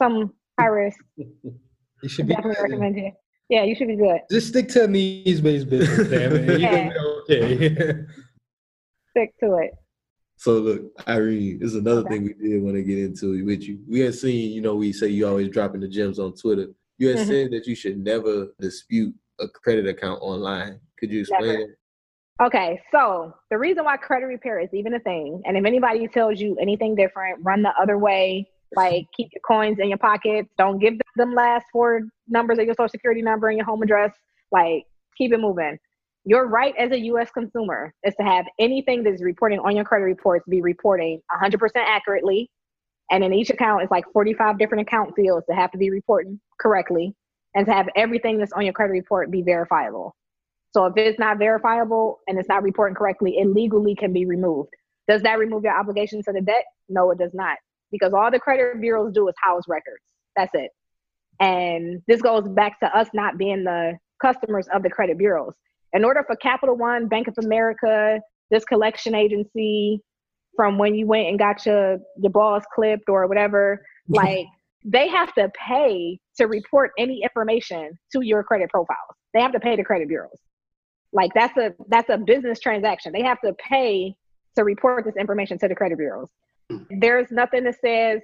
[0.01, 2.63] some high risk, You should be definitely good.
[2.71, 3.13] recommend it.
[3.49, 4.21] Yeah, you should be good.
[4.31, 6.47] Just stick to a needs-based business, damn it.
[6.47, 6.89] You're Yeah.
[6.89, 8.05] gonna be okay.
[9.11, 9.71] Stick to it.
[10.37, 13.79] So look, Irene, this is another thing we did want to get into with you.
[13.87, 16.67] We had seen, you know, we say you always dropping the gems on Twitter.
[16.97, 17.27] You had Mhm.
[17.27, 20.79] said that you should never dispute a credit account online.
[20.97, 21.59] Could you explain Never.
[21.67, 21.75] that?
[22.39, 26.39] Okay, so the reason why credit repair is even a thing, and if anybody tells
[26.39, 28.47] you anything different, run the other way.
[28.75, 30.49] Like keep your coins in your pockets.
[30.57, 34.13] Don't give them last four numbers of your social security number and your home address.
[34.51, 34.85] Like
[35.17, 35.77] keep it moving.
[36.23, 37.31] Your right as a U.S.
[37.31, 42.49] consumer is to have anything that's reporting on your credit reports be reporting 100% accurately,
[43.09, 46.39] and in each account is like 45 different account fields that have to be reporting
[46.59, 47.13] correctly,
[47.55, 50.15] and to have everything that's on your credit report be verifiable.
[50.73, 54.69] So if it's not verifiable and it's not reporting correctly, it legally can be removed.
[55.07, 56.63] Does that remove your obligation to the debt?
[56.87, 57.57] No, it does not.
[57.91, 60.03] Because all the credit bureaus do is house records.
[60.35, 60.71] That's it.
[61.41, 65.55] And this goes back to us not being the customers of the credit bureaus.
[65.93, 70.01] In order for Capital One, Bank of America, this collection agency,
[70.55, 74.45] from when you went and got your your balls clipped or whatever, like
[74.85, 79.15] they have to pay to report any information to your credit profiles.
[79.33, 80.39] They have to pay the credit bureaus.
[81.13, 83.11] Like that's a that's a business transaction.
[83.11, 84.15] They have to pay
[84.55, 86.29] to report this information to the credit bureaus.
[86.71, 86.85] Mm.
[87.01, 88.21] There's nothing that says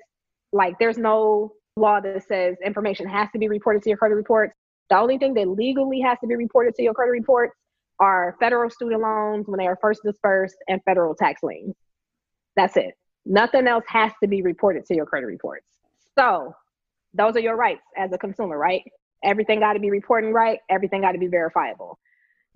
[0.54, 4.54] like there's no law that says information has to be reported to your credit reports.
[4.90, 7.56] The only thing that legally has to be reported to your credit reports
[8.00, 11.76] are federal student loans when they are first dispersed and federal tax liens.
[12.56, 12.94] That's it.
[13.26, 15.66] Nothing else has to be reported to your credit reports.
[16.18, 16.54] So
[17.14, 18.82] those are your rights as a consumer, right?
[19.24, 20.60] Everything got to be reporting right.
[20.70, 22.00] Everything got to be verifiable.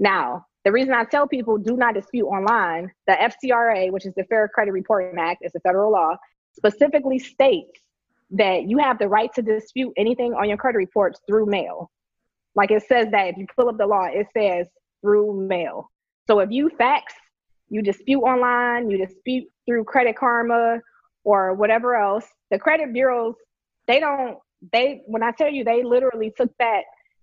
[0.01, 4.23] Now, the reason I tell people do not dispute online, the FCRA, which is the
[4.23, 6.17] Fair Credit Reporting Act, is a federal law,
[6.53, 7.79] specifically states
[8.31, 11.91] that you have the right to dispute anything on your credit reports through mail.
[12.55, 14.67] Like it says that if you pull up the law, it says
[15.01, 15.91] through mail.
[16.27, 17.13] So if you fax,
[17.69, 20.79] you dispute online, you dispute through Credit Karma
[21.23, 23.35] or whatever else, the credit bureaus,
[23.87, 24.39] they don't,
[24.73, 26.81] they, when I tell you, they literally took that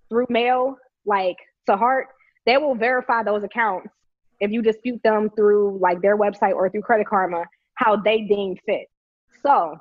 [0.09, 1.37] through mail, like
[1.67, 2.07] to heart,
[2.49, 3.91] they will verify those accounts
[4.41, 8.57] if you dispute them through like their website or through Credit Karma, how they deem
[8.65, 8.87] fit.
[9.43, 9.77] So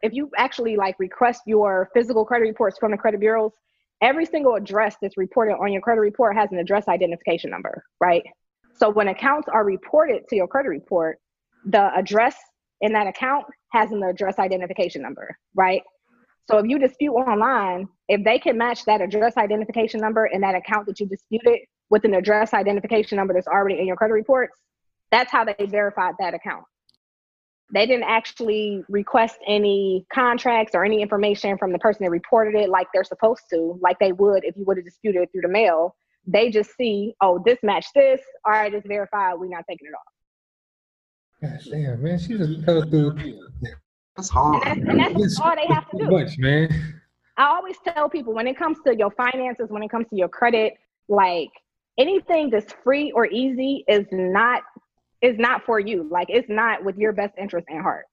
[0.00, 3.52] if you actually like request your physical credit reports from the credit bureaus,
[4.00, 8.22] every single address that's reported on your credit report has an address identification number, right?
[8.72, 11.18] So when accounts are reported to your credit report,
[11.66, 12.36] the address
[12.80, 15.82] in that account has an address identification number, right?
[16.48, 20.54] So if you dispute online, if they can match that address identification number in that
[20.54, 21.58] account that you disputed
[21.90, 24.58] with an address identification number that's already in your credit reports,
[25.10, 26.64] that's how they verified that account.
[27.72, 32.68] They didn't actually request any contracts or any information from the person that reported it
[32.68, 35.48] like they're supposed to, like they would if you would have disputed it through the
[35.48, 35.96] mail.
[36.28, 38.20] They just see, oh, this matched this.
[38.44, 39.34] All right, it's verified.
[39.38, 41.50] We're not taking it off.
[41.50, 43.16] Gosh damn, man, she just go through
[44.16, 44.66] That's hard.
[44.66, 46.10] And that's, and that's all they have to do.
[46.10, 47.02] much, man.
[47.36, 50.28] I always tell people when it comes to your finances, when it comes to your
[50.28, 50.74] credit,
[51.08, 51.50] like
[51.98, 54.62] anything that's free or easy is not
[55.22, 56.08] is not for you.
[56.10, 58.06] Like it's not with your best interest in heart.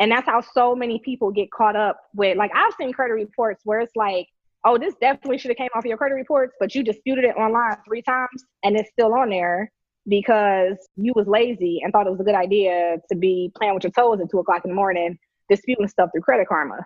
[0.00, 3.62] And that's how so many people get caught up with like I've seen credit reports
[3.64, 4.26] where it's like,
[4.64, 7.76] oh, this definitely should have came off your credit reports, but you disputed it online
[7.86, 9.70] three times and it's still on there
[10.08, 13.84] because you was lazy and thought it was a good idea to be playing with
[13.84, 16.84] your toes at two o'clock in the morning, disputing stuff through credit karma.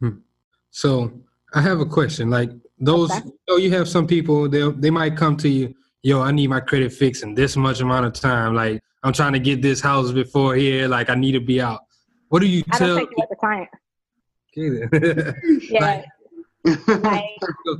[0.00, 0.18] Hmm.
[0.70, 1.12] So
[1.54, 2.30] I have a question.
[2.30, 3.22] Like those, Okay.
[3.24, 6.48] you know, you have some people they they might come to you, yo, I need
[6.48, 8.54] my credit fixed in this much amount of time.
[8.54, 10.88] Like I'm trying to get this house before here.
[10.88, 11.80] Like I need to be out.
[12.28, 12.98] What do you I don't tell?
[12.98, 13.68] take you as a client.
[14.56, 14.68] Okay.
[14.90, 15.34] then.
[15.70, 15.80] Yeah.
[15.82, 16.04] like,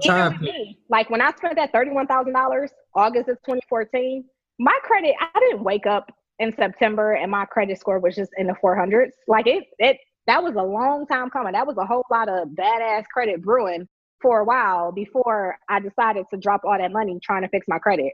[0.05, 4.25] Your even me, like when I spent that thirty-one thousand dollars, August of 2014,
[4.59, 8.47] my credit, I didn't wake up in September and my credit score was just in
[8.47, 9.12] the 400s.
[9.27, 9.97] Like it, it
[10.27, 11.53] that was a long time coming.
[11.53, 13.87] That was a whole lot of badass credit brewing
[14.20, 17.79] for a while before I decided to drop all that money trying to fix my
[17.79, 18.12] credit.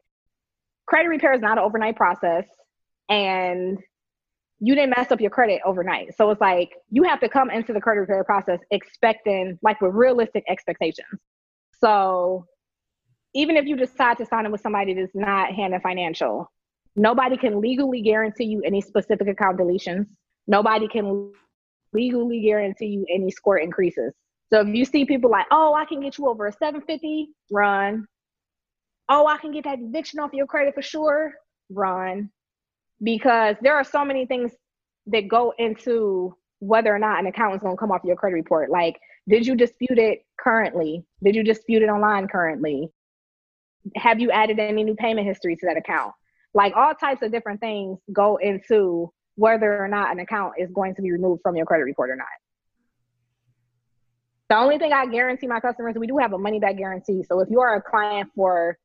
[0.86, 2.46] Credit repair is not an overnight process,
[3.08, 3.78] and
[4.58, 6.16] you didn't mess up your credit overnight.
[6.16, 9.94] So it's like you have to come into the credit repair process expecting, like, with
[9.94, 11.20] realistic expectations.
[11.78, 12.44] So
[13.32, 16.50] even if you decide to sign up with somebody that's not Hannah Financial,
[16.96, 20.06] nobody can legally guarantee you any specific account deletions.
[20.48, 21.32] Nobody can
[21.92, 24.12] legally guarantee you any score increases.
[24.52, 28.06] So if you see people like, oh, I can get you over a 750, run.
[29.08, 31.34] Oh, I can get that eviction off your credit for sure,
[31.68, 32.30] run.
[33.02, 34.52] Because there are so many things
[35.06, 38.34] that go into whether or not an account is going to come off your credit
[38.34, 38.70] report.
[38.70, 41.04] Like, did you dispute it currently?
[41.22, 42.88] Did you dispute it online currently?
[43.96, 46.12] Have you added any new payment history to that account?
[46.52, 50.94] Like, all types of different things go into whether or not an account is going
[50.94, 52.26] to be removed from your credit report or not.
[54.50, 57.22] The only thing I guarantee my customers, we do have a money back guarantee.
[57.22, 58.76] So if you are a client for,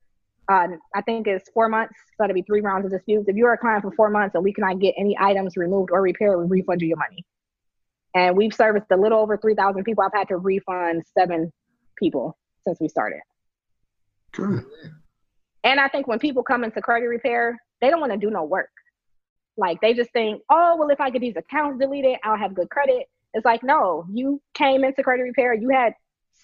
[0.50, 3.28] uh, I think it's four months, so that'll be three rounds of disputes.
[3.28, 6.02] If you're a client for four months and we cannot get any items removed or
[6.02, 7.26] repaired, we refund you your money.
[8.14, 10.06] And we've serviced a little over 3,000 people.
[10.06, 11.52] I've had to refund seven
[12.00, 13.20] people since we started.
[14.32, 14.64] Good.
[15.66, 18.46] And I think when people come into credit repair, they don't want to do no
[18.46, 18.70] work.
[19.58, 22.70] Like they just think, oh, well, if I get these accounts deleted, I'll have good
[22.70, 23.08] credit.
[23.34, 25.94] It's like, no, you came into credit repair, you had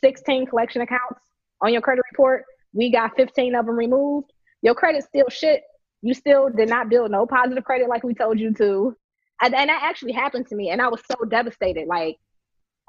[0.02, 1.22] 16 collection accounts
[1.62, 2.46] on your credit report.
[2.74, 4.32] We got 15 of them removed.
[4.62, 5.64] Your credit's still shit.
[6.02, 8.96] You still did not build no positive credit like we told you to.
[9.42, 10.70] And, and that actually happened to me.
[10.70, 11.88] And I was so devastated.
[11.88, 12.18] Like,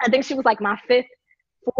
[0.00, 1.06] I think she was like my fifth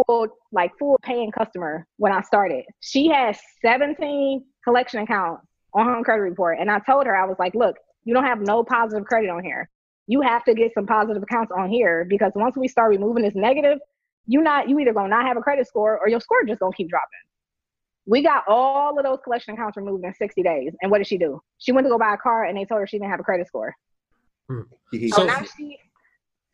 [0.06, 2.64] full, like full paying customer when I started.
[2.80, 6.58] She had 17 collection accounts on her credit report.
[6.60, 9.42] And I told her, I was like, look, you don't have no positive credit on
[9.42, 9.68] here
[10.06, 13.34] you have to get some positive accounts on here because once we start removing this
[13.34, 13.78] negative,
[14.26, 16.74] you not you either gonna not have a credit score or your score just gonna
[16.74, 17.08] keep dropping.
[18.04, 20.72] We got all of those collection accounts removed in 60 days.
[20.82, 21.40] And what did she do?
[21.58, 23.22] She went to go buy a car and they told her she didn't have a
[23.22, 23.74] credit score.
[24.48, 24.62] Hmm.
[25.10, 25.78] So now she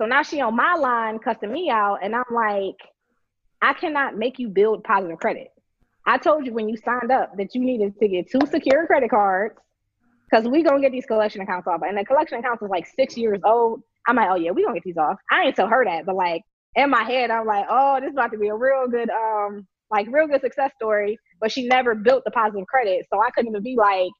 [0.00, 2.76] so now she on my line cussing me out and I'm like,
[3.62, 5.48] I cannot make you build positive credit.
[6.06, 9.10] I told you when you signed up that you needed to get two secure credit
[9.10, 9.58] cards
[10.30, 11.80] because we gonna get these collection accounts off.
[11.86, 13.82] And the collection accounts is like six years old.
[14.06, 15.18] I'm like, oh yeah, we gonna get these off.
[15.30, 16.42] I ain't tell her that, but like
[16.74, 19.66] in my head, I'm like, oh, this is about to be a real good, um,
[19.90, 21.18] like real good success story.
[21.40, 24.10] But she never built the positive credit, so I couldn't even be like,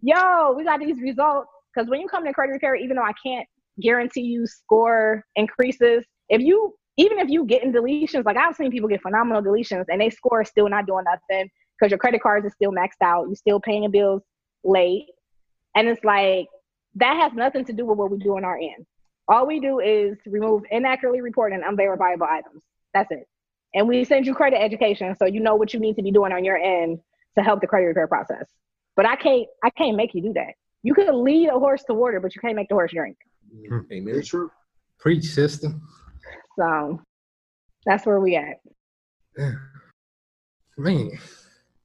[0.00, 1.48] yo, we got these results.
[1.74, 3.46] Because when you come to credit repair, even though I can't
[3.80, 8.70] guarantee you score increases, if you even if you get in deletions, like I've seen
[8.70, 11.48] people get phenomenal deletions and they score still not doing nothing
[11.78, 14.22] because your credit cards is still maxed out, you still paying your bills
[14.62, 15.06] late,
[15.74, 16.48] and it's like
[16.96, 18.86] that has nothing to do with what we do on our end.
[19.28, 22.62] All we do is remove inaccurately reported and unverifiable items.
[22.92, 23.26] That's it.
[23.74, 26.32] And we send you credit education so you know what you need to be doing
[26.32, 26.98] on your end
[27.36, 28.46] to help the credit repair process.
[28.96, 30.54] But I can't I can't make you do that.
[30.82, 33.16] You can lead a horse to water, but you can't make the horse drink.
[33.68, 33.80] Hmm.
[33.90, 34.22] Amen.
[34.22, 34.50] true.
[34.98, 35.72] Preach, sister.
[36.58, 37.00] So
[37.86, 38.60] that's where we at.
[39.36, 39.58] Man.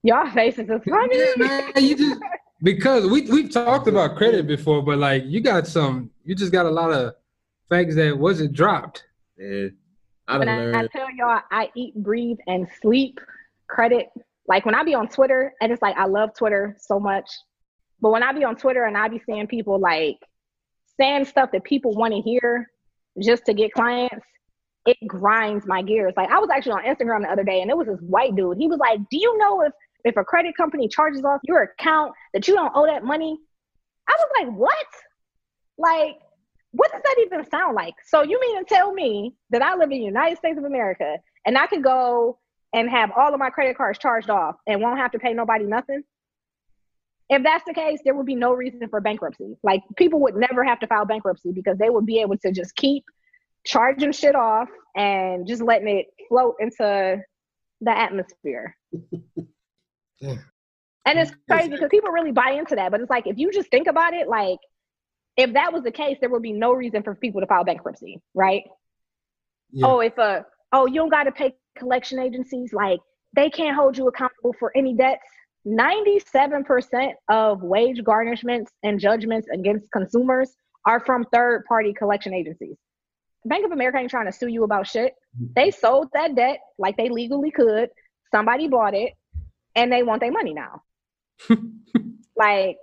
[0.03, 1.17] Y'all faces is funny.
[1.17, 1.71] Yeah, man.
[1.77, 2.21] You just
[2.61, 6.65] because we we've talked about credit before, but like you got some, you just got
[6.65, 7.13] a lot of
[7.69, 9.03] facts that wasn't dropped.
[9.37, 9.67] Yeah,
[10.27, 13.19] I when I, I tell y'all, I eat, breathe, and sleep
[13.67, 14.07] credit.
[14.47, 17.29] Like when I be on Twitter, and it's like I love Twitter so much,
[18.01, 20.17] but when I be on Twitter and I be seeing people like
[20.99, 22.71] saying stuff that people want to hear
[23.21, 24.25] just to get clients,
[24.85, 26.13] it grinds my gears.
[26.17, 28.57] Like I was actually on Instagram the other day, and it was this white dude.
[28.57, 29.73] He was like, "Do you know if
[30.03, 33.37] if a credit company charges off your account that you don't owe that money.
[34.07, 34.85] I was like, what?
[35.77, 36.19] Like,
[36.71, 37.95] what does that even sound like?
[38.05, 41.17] So you mean to tell me that I live in the United States of America
[41.45, 42.39] and I can go
[42.73, 45.65] and have all of my credit cards charged off and won't have to pay nobody
[45.65, 46.03] nothing?
[47.29, 49.57] If that's the case, there would be no reason for bankruptcy.
[49.63, 52.75] Like people would never have to file bankruptcy because they would be able to just
[52.75, 53.03] keep
[53.65, 57.21] charging shit off and just letting it float into
[57.81, 58.75] the atmosphere.
[61.05, 62.91] And it's crazy because people really buy into that.
[62.91, 64.59] But it's like if you just think about it, like
[65.38, 68.22] if that was the case, there would be no reason for people to file bankruptcy,
[68.34, 68.63] right?
[69.72, 69.88] Yeah.
[69.88, 72.99] Oh, if a oh you don't got to pay collection agencies, like
[73.34, 75.24] they can't hold you accountable for any debts.
[75.65, 80.49] 97% of wage garnishments and judgments against consumers
[80.86, 82.78] are from third party collection agencies.
[83.45, 85.13] Bank of America ain't trying to sue you about shit.
[85.36, 85.53] Mm-hmm.
[85.55, 87.89] They sold that debt like they legally could.
[88.32, 89.13] Somebody bought it
[89.78, 90.84] and they want their money now.
[92.36, 92.78] like,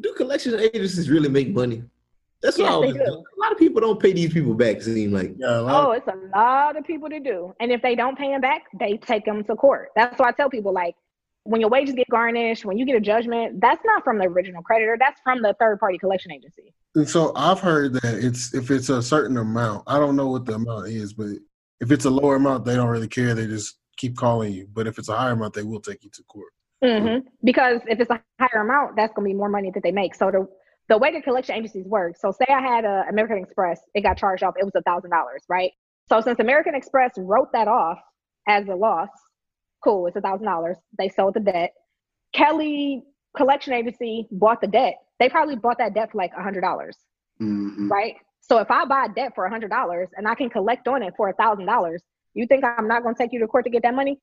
[0.00, 1.82] do collection agencies really make money?
[2.42, 2.96] That's yes, what I was.
[2.96, 4.76] A lot of people don't pay these people back.
[4.76, 5.34] It seems like.
[5.36, 8.40] Yeah, oh, it's a lot of people to do, and if they don't pay them
[8.40, 9.88] back, they take them to court.
[9.96, 10.94] That's why I tell people like,
[11.44, 14.62] when your wages get garnished, when you get a judgment, that's not from the original
[14.62, 14.96] creditor.
[14.98, 16.74] That's from the third party collection agency.
[16.94, 19.84] And so I've heard that it's if it's a certain amount.
[19.86, 21.28] I don't know what the amount is, but
[21.80, 23.34] if it's a lower amount, they don't really care.
[23.34, 24.66] They just keep calling you.
[24.72, 26.52] But if it's a higher amount, they will take you to court.
[26.82, 27.28] Mm-hmm.
[27.44, 30.14] Because if it's a higher amount, that's going to be more money that they make.
[30.14, 30.46] So the
[30.88, 32.16] the way the collection agencies work.
[32.16, 34.54] So say I had a American Express, it got charged off.
[34.58, 35.70] It was a thousand dollars, right?
[36.08, 37.98] So since American Express wrote that off
[38.48, 39.10] as a loss,
[39.84, 40.78] cool, it's a thousand dollars.
[40.98, 41.72] They sold the debt.
[42.32, 43.04] Kelly
[43.36, 44.94] collection agency bought the debt.
[45.20, 46.96] They probably bought that debt for like a hundred dollars,
[47.40, 47.88] Mhm.
[47.88, 48.16] right?
[48.40, 51.02] So if I buy a debt for a hundred dollars and I can collect on
[51.02, 52.02] it for a thousand dollars,
[52.34, 54.18] you think I'm not going to take you to court to get that money?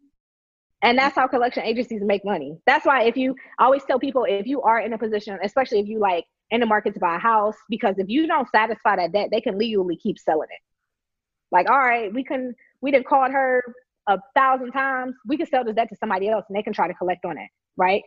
[0.83, 2.59] And that's how collection agencies make money.
[2.67, 5.87] That's why if you always tell people if you are in a position, especially if
[5.87, 9.11] you like in the market to buy a house, because if you don't satisfy that
[9.11, 10.59] debt, they can legally keep selling it.
[11.51, 13.63] Like, all right, we can we done called her
[14.07, 15.15] a thousand times.
[15.25, 17.37] We can sell this debt to somebody else and they can try to collect on
[17.37, 18.03] it, right?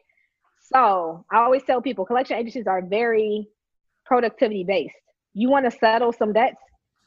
[0.73, 3.49] So I always tell people collection agencies are very
[4.07, 4.95] productivity based.
[5.35, 6.61] You want to settle some debts,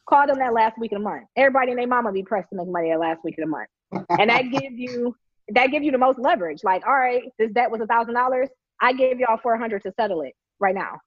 [0.08, 1.26] call them that last week of the month.
[1.36, 3.70] Everybody and their mama be pressed to make money that last week of the month.
[4.20, 5.16] And that give you
[5.50, 6.64] that give you the most leverage.
[6.64, 8.50] Like, all right, this debt was a thousand dollars.
[8.82, 11.00] I gave y'all four hundred to settle it right now.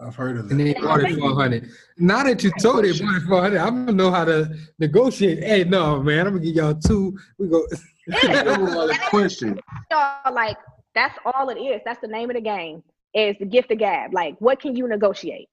[0.00, 1.70] I've heard of And they bought it for 100.
[1.96, 5.42] Now that you told it, bought it for 100, I'm gonna know how to negotiate.
[5.42, 7.18] Hey, no, man, I'm gonna give y'all two.
[7.38, 7.66] We go.
[9.10, 9.58] question.
[9.90, 10.56] Y'all, like
[10.94, 11.80] that's all it is.
[11.84, 12.82] That's the name of the game.
[13.14, 14.12] Is the gift of gab.
[14.12, 15.48] Like, what can you negotiate?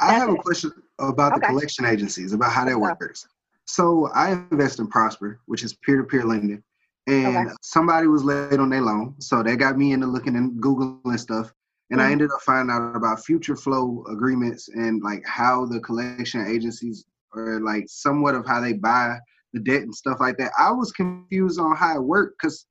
[0.00, 1.46] I have a question about the Okay.
[1.46, 3.26] collection agencies, about how that works.
[3.66, 6.62] So I invest in Prosper, which is peer-to-peer lending,
[7.06, 7.54] and Okay.
[7.62, 11.52] somebody was late on their loan, so they got me into looking and googling stuff,
[11.90, 12.12] and I Mhm.
[12.12, 17.60] ended up finding out about future flow agreements and like how the collection agencies or
[17.60, 19.18] like somewhat of how they buy
[19.52, 20.52] the debt and stuff like that.
[20.58, 22.66] I was confused on how it worked because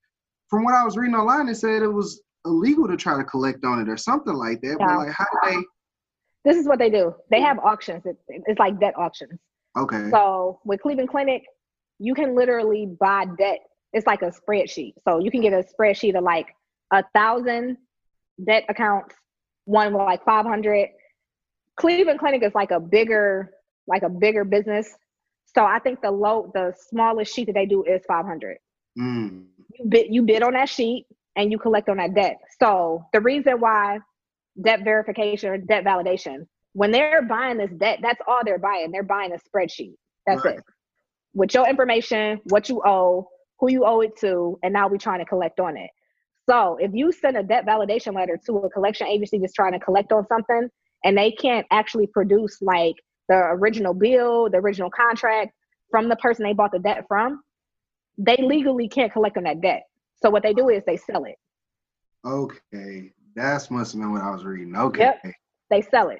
[0.49, 3.63] from what I was reading online, it said it was illegal to try to collect
[3.63, 4.77] on it or something like that.
[4.79, 4.87] Yeah.
[4.87, 5.65] But like, how do they?
[6.45, 7.15] This is what they do.
[7.29, 8.05] They have auctions.
[8.05, 9.39] It, it's like debt auctions.
[9.77, 10.09] Okay.
[10.09, 11.43] So with Cleveland Clinic,
[11.99, 13.59] you can literally buy debt.
[13.93, 14.93] It's like a spreadsheet.
[15.07, 16.47] So you can get a spreadsheet of like
[16.91, 17.77] a thousand
[18.43, 19.15] debt accounts,
[19.65, 20.89] one with like 500.
[21.77, 23.51] Cleveland Clinic is like a bigger,
[23.87, 24.95] like a bigger business.
[25.55, 28.57] So I think the low, the smallest sheet that they do is 500.
[28.97, 29.45] Mm.
[29.77, 32.37] You bid, you bid on that sheet and you collect on that debt.
[32.61, 33.99] So the reason why
[34.61, 38.91] debt verification or debt validation, when they're buying this debt, that's all they're buying.
[38.91, 39.95] They're buying a spreadsheet.
[40.25, 40.57] That's Right.
[40.57, 40.63] it.
[41.33, 43.29] With your information, what you owe,
[43.59, 45.89] who you owe it to, and now we're trying to collect on it.
[46.49, 49.79] So if you send a debt validation letter to a collection agency that's trying to
[49.79, 50.69] collect on something
[51.03, 52.95] and they can't actually produce like
[53.27, 55.51] the original bill, the original contract
[55.91, 57.43] from the person they bought the debt from,
[58.17, 59.83] they legally can't collect on that debt.
[60.21, 61.35] So what they do is they sell it.
[62.25, 64.75] Okay, that's must have been what I was reading.
[64.75, 65.33] Okay, Yep.
[65.69, 66.19] They sell it.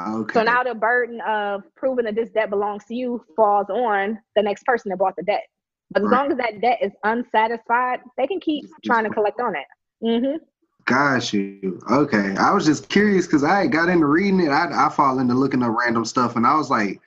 [0.00, 0.34] okay.
[0.38, 4.42] So now the burden of proving that this debt belongs to you falls on the
[4.42, 5.44] next person that bought the debt.
[5.90, 6.18] But as Right.
[6.18, 9.66] long as that debt is unsatisfied, they can keep trying to collect on it.
[10.22, 10.36] hmm
[10.84, 11.80] Got you.
[11.90, 14.48] Okay, I was just curious because I got into reading it.
[14.48, 17.00] I I fall into looking up random stuff, and I was like,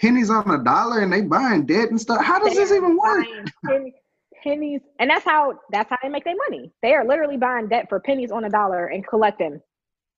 [0.00, 2.22] pennies on a dollar, and they buying debt and stuff.
[2.22, 3.26] How does this even work?
[4.44, 6.70] Pennies, and that's how that's how they make their money.
[6.82, 9.60] They are literally buying debt for pennies on a dollar and collecting.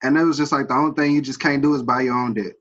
[0.03, 2.15] And it was just like the only thing you just can't do is buy your
[2.15, 2.53] own debt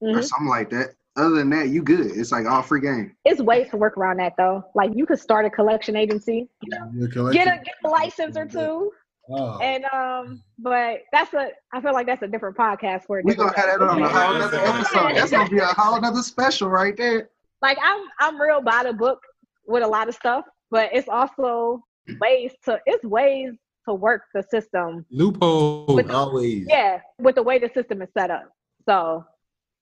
[0.00, 0.24] or Mhm.
[0.24, 0.94] something like that.
[1.14, 2.06] Other than that, you good.
[2.06, 3.14] It's like all free game.
[3.24, 4.64] It's ways to work around that though.
[4.74, 8.46] Like you could start a collection agency, Your get collection- a, get a license or
[8.46, 8.90] two.
[9.30, 9.58] Oh.
[9.60, 13.34] And um, but that's a I feel like that's a different podcast for a We
[13.34, 15.14] gonna have that on a whole nother episode.
[15.14, 17.28] That's gonna be a whole nother special right there.
[17.60, 19.20] like I'm I'm real by the book
[19.68, 21.84] with a lot of stuff, but it's also
[22.20, 23.52] ways to it's ways
[23.88, 25.04] to work the system.
[25.10, 25.94] Loophole.
[25.94, 26.66] With- Always.
[26.68, 28.48] Yeah, with the way the system is set up.
[28.88, 29.24] So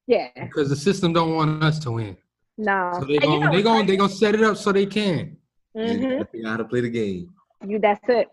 [0.07, 2.17] yeah, Because the system don't want us to win.
[2.59, 2.93] no.
[2.99, 4.73] So they And you gonna know they what's gonna they gonna set it up so
[4.73, 5.37] they can.
[5.75, 6.19] You Mhm.
[6.19, 7.33] gotta how to play the game.
[7.67, 8.29] You that's it.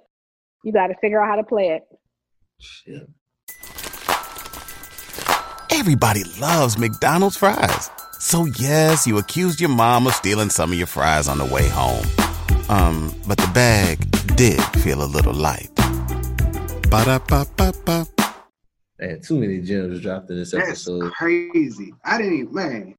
[0.64, 1.84] You got to figure out how to play it.
[5.72, 7.90] Everybody loves McDonald's fries.
[8.20, 11.68] So yes, you accused your mom of stealing some of your fries on the way
[11.70, 12.06] home.
[12.70, 13.98] Um, but the bag
[14.36, 15.74] did feel a little light.
[16.90, 18.06] Ba-da-ba-ba-ba.
[19.00, 21.12] Man, too many gems dropped in this That's episode.
[21.14, 21.94] crazy.
[22.04, 22.96] I didn't even man.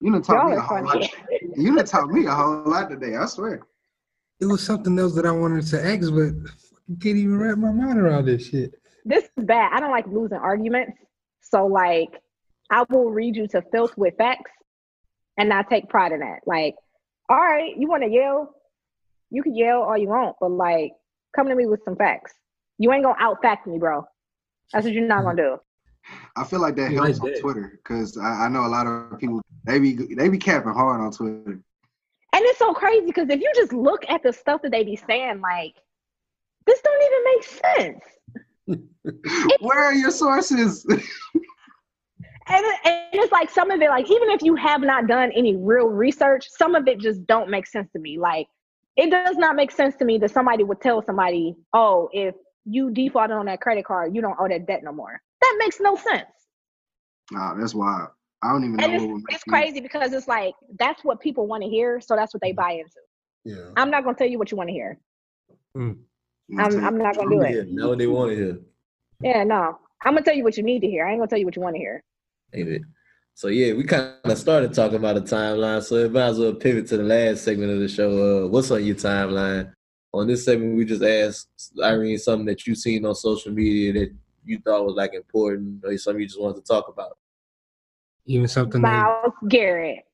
[0.00, 1.10] You done taught Y'all me a whole lot.
[1.56, 3.16] You done taught me a whole lot today.
[3.16, 3.60] I swear.
[4.40, 6.32] It was something else that I wanted to ask, but
[6.90, 8.74] I can't even wrap my mind around this shit.
[9.04, 9.70] This is bad.
[9.72, 10.98] I don't like losing arguments.
[11.40, 12.20] So like
[12.70, 14.50] I will read you to filth with facts
[15.38, 16.40] and I take pride in that.
[16.46, 16.74] Like,
[17.28, 18.54] all right, you want to yell?
[19.34, 20.92] You can yell all you want, but like
[21.34, 22.34] come to me with some facts.
[22.78, 24.04] You ain't gonna out fact me, bro.
[24.72, 25.56] That's what you're not gonna do.
[26.36, 27.40] I feel like that You helps like on that.
[27.40, 31.00] Twitter because I, I know a lot of people they be they be capping hard
[31.00, 31.58] on Twitter.
[32.32, 34.96] And it's so crazy because if you just look at the stuff that they be
[34.96, 35.74] saying, like,
[36.66, 37.98] this don't even make
[38.68, 38.84] sense.
[39.60, 40.86] Where are your sources?
[42.46, 45.56] and, and it's like some of it like even if you have not done any
[45.56, 48.46] real research some of it just don't make sense to me like
[48.96, 52.34] it does not make sense to me that somebody would tell somebody oh if
[52.64, 55.20] you defaulted on that credit card you don't owe that debt no more.
[55.40, 56.26] That makes no sense.
[57.30, 58.08] Nah, that's wild.
[58.42, 61.02] I don't even know and what it's, would make it's crazy because it's like that's
[61.02, 63.00] what people want to hear so that's what they buy into.
[63.46, 63.72] Yeah.
[63.76, 64.98] i'm not going to tell you what you want to hear.
[65.76, 65.98] Mm.
[66.58, 67.68] I'm, I'm not going to do it.
[67.70, 68.58] Know what they want to hear.
[69.22, 69.78] yeah no.
[70.04, 71.06] I'm going to tell you what you need to hear.
[71.06, 72.02] I ain't going to tell you what you want to hear.
[72.52, 72.82] Ain't it?
[73.36, 76.54] So yeah, we kind of started talking about a timeline, so it might as well
[76.54, 78.44] pivot to the last segment of the show.
[78.44, 79.72] Uh, what's on your timeline?
[80.12, 84.14] On this segment, we just asked Irene something that you've seen on social media that
[84.44, 87.18] you thought was like important, or something you just wanted to talk about.
[88.26, 90.04] Even something that Myles Garrett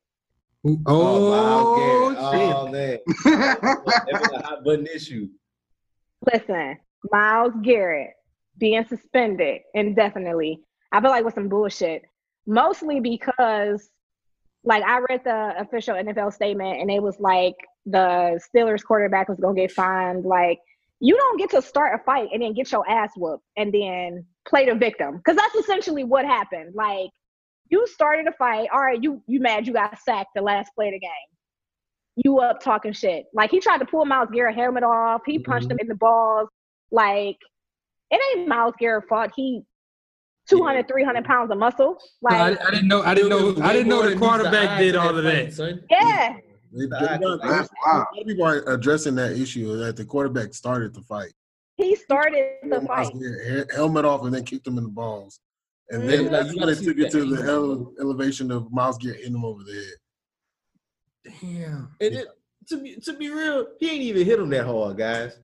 [0.87, 2.19] Oh, Myles Garrett.
[2.41, 2.57] shit.
[2.57, 2.99] Oh man,
[4.09, 5.29] that was a hot button issue.
[6.33, 6.79] Listen,
[7.13, 8.13] Myles Garrett
[8.57, 10.61] being suspended indefinitely.
[10.93, 12.03] I feel like with some bullshit.
[12.51, 13.89] Mostly because
[14.65, 17.55] like I read the official NFL statement and it was like
[17.87, 20.25] the Steelers quarterback was gonna get fined.
[20.25, 20.59] Like
[20.99, 24.27] you don't get to start a fight and then get your ass whooped and then
[24.49, 25.19] play the victim.
[25.19, 26.75] Because that's essentially what happened.
[26.75, 27.11] Like
[27.69, 28.69] you started a fight.
[28.73, 31.11] All right, you you mad you got sacked the last play of the game.
[32.17, 33.27] You up talking shit.
[33.33, 35.23] Like he tried to pull Myles Garrett helmet off.
[35.25, 35.75] He punched mm-hmm.
[35.75, 36.49] him in the balls.
[36.91, 37.37] Like
[38.11, 39.31] it ain't Myles Garrett's fault.
[39.37, 39.63] He
[40.51, 41.99] 200, 300 pounds of muscle.
[42.23, 43.03] No, I, Like I didn't know.
[43.03, 43.63] I didn't know.
[43.63, 45.83] I didn't know the quarterback did all of that.
[45.91, 46.37] yeah.
[46.73, 48.07] They- Nah, they- I- a lot That's wild.
[48.21, 51.33] of people are addressing that issue that the quarterback started the fight.
[51.77, 53.11] He started the fight.
[53.75, 55.41] Helmet off and then kicked him in the balls.
[55.89, 56.07] And Mhm.
[56.07, 57.49] then Like, you why they see took it to the angle.
[57.49, 61.35] ele- elevation of Myles Garrett hitting him over the head.
[61.43, 61.89] Damn.
[62.01, 62.29] And it,
[62.69, 65.37] to be to be real, he ain't even hit him that hard, guys.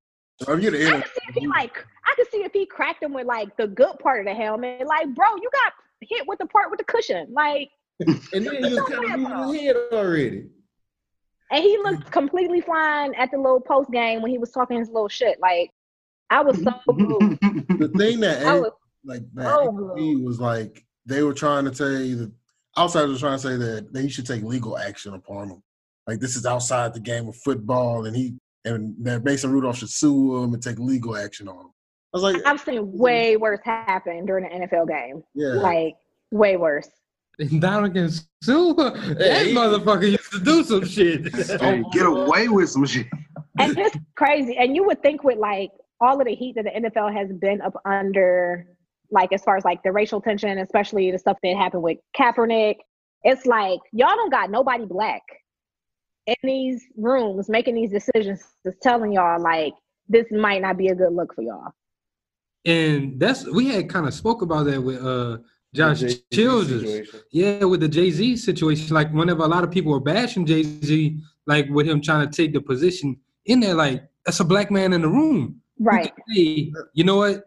[0.42, 2.66] So if you'd have I could see if he like I could see if he
[2.66, 4.86] cracked him with like the good part of the helmet.
[4.86, 5.72] Like, bro, you got
[6.02, 7.28] hit with the part with the cushion.
[7.32, 7.70] Like
[8.06, 10.46] And then he was kind of moving his head already.
[11.50, 14.88] and he looked completely fine at the little post game when he was talking his
[14.88, 15.40] little shit.
[15.40, 15.70] Like
[16.28, 17.40] I was so moved.
[17.40, 18.72] the thing that I was
[19.04, 22.32] like that so was like they were trying to say that
[22.76, 25.62] outsiders were trying to say that they should take legal action upon him.
[26.06, 28.34] Like this is outside the game of football, and he
[28.66, 31.70] and that Mason Rudolph should sue him and take legal action on him.
[32.14, 35.22] I was like, I've seen way worse happen during an NFL game.
[35.34, 35.94] yeah, Like
[36.30, 36.88] way worse.
[37.58, 38.10] Donald can
[38.42, 38.74] sue.
[38.74, 41.34] That motherfucker used to do some shit.
[41.60, 43.06] Hey, get away with some shit.
[43.58, 44.56] and it's crazy.
[44.56, 47.60] And you would think with like all of the heat that the NFL has been
[47.60, 48.66] up under,
[49.10, 52.76] like as far as like the racial tension, especially the stuff that happened with Kaepernick,
[53.22, 55.22] it's like y'all don't got nobody black
[56.26, 59.74] in these rooms making these decisions, just telling y'all like
[60.08, 61.72] this might not be a good look for y'all.
[62.64, 65.38] and that's we had kind of spoke about that with uh
[65.74, 66.80] Josh The Childers.
[66.82, 67.20] situation.
[67.32, 70.62] Yeah, with the Jay Z situation, like whenever a lot of people were bashing Jay
[70.62, 74.70] Z, like with him trying to take the position in there, like that's a black
[74.70, 75.60] man in the room.
[75.78, 76.14] Right.
[76.14, 77.44] can say, you know what?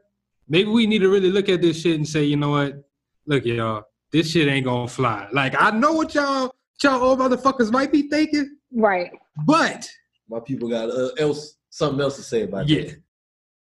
[0.48, 2.84] Maybe we need to really look at this shit and say, you know what?
[3.26, 5.28] Look, y'all, this shit ain't gonna fly.
[5.32, 6.54] Like I know what y'all,
[6.84, 9.12] y'all old motherfuckers might be thinking, Right.
[9.46, 9.90] but
[10.30, 12.74] My people got uh, else something else to say about that.
[12.74, 13.02] yeah, that.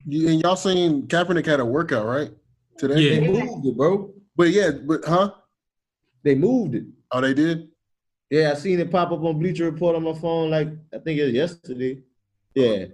[0.07, 2.31] You- and y'all seen Kaepernick had a workout right
[2.79, 3.01] today.
[3.01, 3.21] Yeah.
[3.21, 4.13] They moved it, bro.
[4.37, 5.33] but yeah, but huh?
[6.23, 6.85] They moved it.
[7.13, 7.69] Oh, they did.
[8.31, 10.51] Yeah, I seen it pop up on Bleacher Report on my phone.
[10.51, 12.03] Like I think it was yesterday.
[12.55, 12.85] Yeah,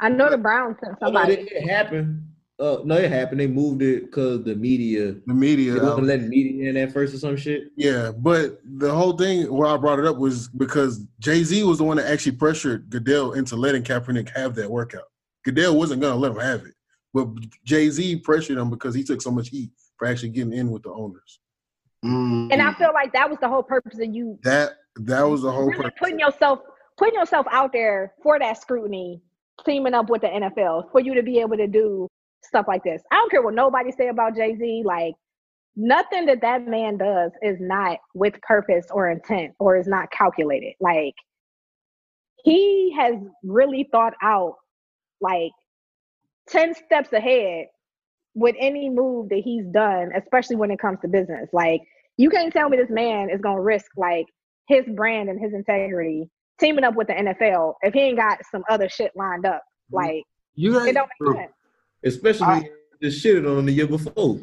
[0.00, 1.34] I know the Browns sent oh, no, somebody.
[1.34, 2.26] it, it happened.
[2.60, 3.40] Uh, no, it happened.
[3.40, 5.16] They moved it because the media.
[5.26, 5.72] The media.
[5.72, 7.64] They wasn't letting media in at first or some shit.
[7.76, 11.78] Yeah, but the whole thing why I brought it up was because Jay Z was
[11.78, 15.10] the one that actually pressured Goodell into letting Kaepernick have that workout.
[15.44, 16.74] Goodell wasn't gonna let him have it,
[17.12, 17.28] but
[17.64, 20.84] Jay Z pressured him because he took so much heat for actually getting in with
[20.84, 21.40] the owners.
[22.04, 22.52] Mm.
[22.52, 25.50] And I feel like that was the whole purpose of you That that was the
[25.50, 25.98] whole really purpose.
[25.98, 26.60] putting yourself
[26.96, 29.20] putting yourself out there for that scrutiny,
[29.64, 32.08] teaming up with the NFL for you to be able to do
[32.44, 33.02] stuff like this.
[33.10, 34.82] I don't care what nobody say about Jay Z.
[34.84, 35.14] Like
[35.76, 40.74] nothing that that man does is not with purpose or intent or is not calculated.
[40.80, 41.14] Like
[42.44, 44.56] he has really thought out
[45.20, 45.52] like
[46.48, 47.66] 10 steps ahead
[48.34, 51.48] with any move that he's done, especially when it comes to business.
[51.52, 51.80] Like
[52.16, 54.26] you can't tell me this man is gonna risk like
[54.68, 56.28] his brand and his integrity
[56.60, 59.62] teaming up with the NFL if he ain't got some other shit lined up.
[59.90, 60.22] Like
[60.54, 61.52] you it don't make sense.
[62.04, 64.38] Especially the shit on the year before.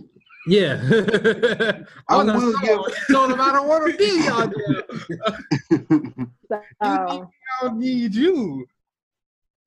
[0.47, 0.81] Yeah.
[2.09, 4.53] I On the will song, give- he told him I don't want to be out
[4.55, 6.27] there.
[6.51, 7.25] So, I
[7.61, 8.65] don't need you.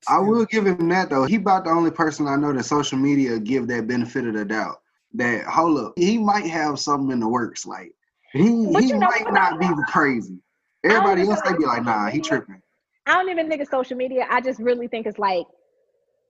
[0.06, 1.24] I will give him that though.
[1.24, 4.44] He about the only person I know that social media give that benefit of the
[4.44, 4.82] doubt.
[5.14, 7.64] That hold up, he might have something in the works.
[7.64, 7.94] Like
[8.32, 10.36] he But he might not be crazy.
[10.82, 12.60] Everybody else they be like like, nah, he tripping.
[13.06, 14.26] I don't even think it's social media.
[14.30, 15.46] I just really think it's like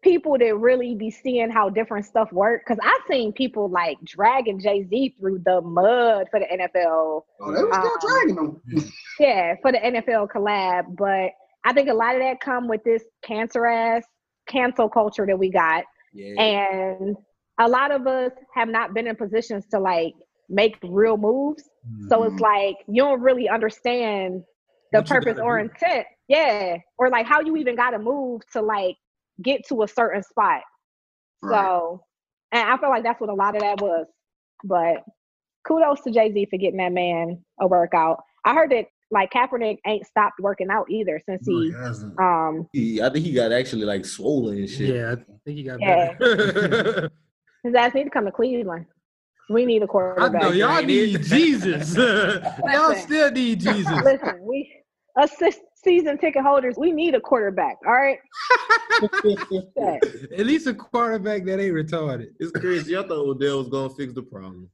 [0.04, 2.62] people that really be seeing how different stuff work.
[2.64, 7.22] Because I've seen people like dragging Jay Z through the mud for the NFL.
[7.40, 8.92] Oh, they was still Um, dragging him.
[9.18, 10.96] Yeah, for the NFL collab.
[10.96, 11.30] But
[11.64, 14.04] I think a lot of that come with this cancer ass
[14.46, 15.84] cancel culture that we got.
[16.12, 16.40] Yeah.
[16.42, 17.16] And
[17.58, 20.14] a lot of us have not been in positions to like
[20.48, 21.64] make real moves.
[22.08, 22.32] So Mm-hmm.
[22.34, 24.42] it's like you don't really understand
[24.92, 25.64] the What purpose or do.
[25.64, 26.06] intent.
[26.28, 26.78] Yeah.
[26.98, 28.96] Or like how you even gotta move to like
[29.42, 30.62] get to a certain spot.
[31.50, 32.02] So
[32.52, 34.06] and I feel like that's what a lot of that was.
[34.64, 35.04] But
[35.66, 38.22] kudos to Jay-Z for getting that man a workout.
[38.44, 41.74] I heard that like Kaepernick ain't stopped working out either since No, he he
[42.18, 44.94] um He, I think he got actually like swollen and shit.
[44.94, 46.14] Yeah, I think he got Yeah.
[46.18, 47.10] better.
[47.64, 48.86] his ass need to come to Cleveland.
[49.50, 50.42] We need a quarterback.
[50.42, 51.96] I know y'all need Jesus.
[52.72, 54.02] y'all still need Jesus.
[54.02, 54.70] Listen, we
[55.18, 57.76] assist season ticket holders, we need a quarterback.
[57.86, 58.18] All right.
[60.38, 62.28] At least a quarterback that ain't retarded.
[62.40, 62.96] It's crazy.
[62.96, 64.68] I thought Odell was gonna fix the problem.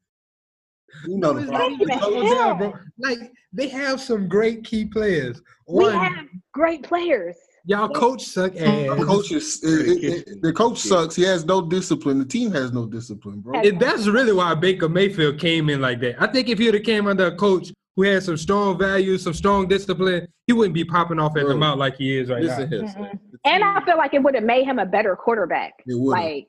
[1.06, 1.78] You know the problem.
[1.78, 2.74] not even Odell, bro.
[2.98, 3.18] Like
[3.52, 5.40] they have some great key players.
[5.68, 7.36] We have great players.
[7.64, 9.04] y'all coach suck The ass.
[9.04, 11.14] coach is it- it- it- the coach sucks.
[11.14, 12.18] He has no discipline.
[12.18, 13.61] The team has no discipline, bro.
[13.61, 16.20] And that's really why Baker Mayfield came in like that.
[16.20, 19.22] I think if he would have came under a coach who had some strong values,
[19.22, 22.30] some strong discipline, he wouldn't be popping off at the Bro, mouth like he is
[22.30, 22.76] right Listen now.
[22.78, 23.03] here, son.
[23.03, 23.18] Mhm.
[23.44, 25.74] And I feel like it would have made him a better quarterback.
[25.86, 26.07] It would've.
[26.22, 26.48] Like,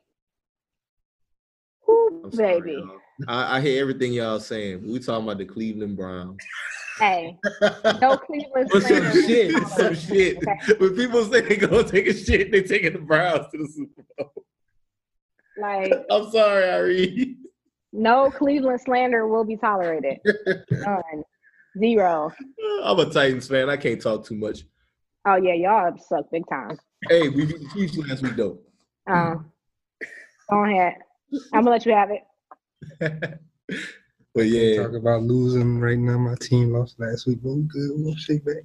[1.87, 2.71] whoo, I'm sorry, baby.
[2.73, 2.97] y'all.
[3.27, 4.89] I, I hear everything y'all saying.
[4.89, 6.37] We talking about the Cleveland Browns.
[6.99, 7.37] Hey,
[8.01, 9.21] no Cleveland What's some slander.
[9.23, 9.67] shit?
[9.69, 10.37] Some shit.
[10.37, 10.73] Okay.
[10.79, 14.03] When people say they gonna take a shit, they taking the Browns to the Super
[14.17, 14.45] Bowl.
[15.57, 17.37] Like, I'm sorry, Ari.
[17.93, 20.19] no Cleveland slander will be tolerated.
[20.71, 21.23] None.
[21.77, 22.31] Zero.
[22.83, 23.69] I'm a Titans fan.
[23.69, 24.59] I can't talk too much.
[25.27, 26.77] Oh yeah, y'all suck big time.
[27.09, 28.59] Hey, we beat the Chiefs last week though.
[29.09, 29.35] Uh,
[30.49, 30.95] go ahead.
[31.53, 33.39] I'm gonna let you have it.
[34.33, 36.17] But yeah, Talk about losing right now.
[36.17, 37.89] My team lost last week, but we good.
[37.95, 38.63] We'll shake back.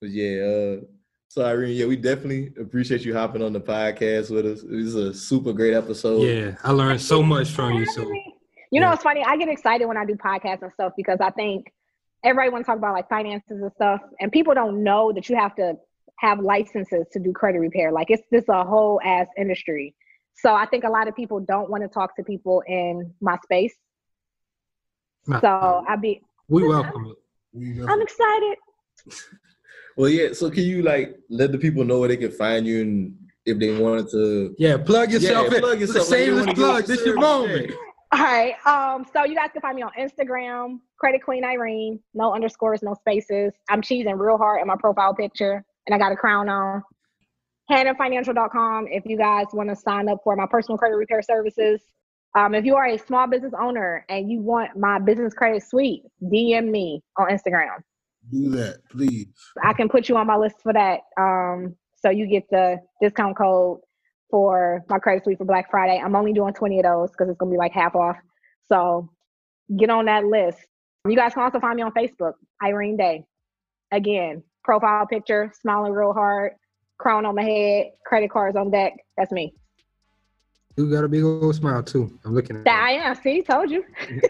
[0.00, 0.42] but yeah.
[0.42, 0.84] Uh,
[1.28, 4.62] so Irene, yeah, we definitely appreciate you hopping on the podcast with us.
[4.62, 6.22] It was a super great episode.
[6.22, 7.86] Yeah, I learned so much from you.
[7.86, 8.10] So
[8.74, 8.94] You know, Yeah.
[8.94, 9.22] it's funny.
[9.24, 11.72] I get excited when I do podcasts and stuff because I think
[12.24, 15.36] everybody want to talk about like finances and stuff, and people don't know that you
[15.36, 15.76] have to
[16.18, 17.92] have licenses to do credit repair.
[17.92, 19.94] Like it's this a whole ass industry.
[20.34, 23.38] So I think a lot of people don't want to talk to people in my
[23.44, 23.76] space.
[25.28, 25.40] Nah.
[25.40, 27.16] So I be we welcome it.
[27.52, 28.56] We I'm excited.
[29.96, 30.32] Well, yeah.
[30.32, 33.16] So can you like let the people know where they can find you and
[33.46, 34.52] if they wanted to?
[34.58, 35.60] Yeah, plug yourself Yeah, in.
[35.62, 36.10] plug yourself.
[36.10, 36.84] Like, you Shameless wanna plug.
[36.86, 37.72] This your moment.
[38.14, 38.54] All right.
[38.64, 42.94] Um, so you guys can find me on Instagram, Credit Queen Irene, no underscores, no
[42.94, 43.52] spaces.
[43.68, 46.84] I'm cheesing real hard in my profile picture, and I got a crown on.
[47.68, 51.82] HannahFinancial.com if you guys want to sign up for my personal credit repair services.
[52.36, 56.02] Um, if you are a small business owner and you want my business credit suite,
[56.22, 57.82] DM me on Instagram.
[58.30, 59.26] do that, please.
[59.64, 61.00] I can put you on my list for that.
[61.18, 63.80] Um, so you get the discount code
[64.34, 66.02] for my credit suite for Black Friday.
[66.04, 68.16] I'm only doing 20 of those because it's gonna be like half off.
[68.68, 69.08] So
[69.78, 70.58] get on that list.
[71.08, 73.26] You guys can also find me on Facebook, Irene Day.
[73.92, 76.54] Again, profile picture, smiling real hard,
[76.98, 78.94] crown on my head, credit cards on deck.
[79.16, 79.54] That's me.
[80.76, 82.18] You got a big old smile too.
[82.24, 83.14] I'm looking at That I am.
[83.14, 83.84] See, told you.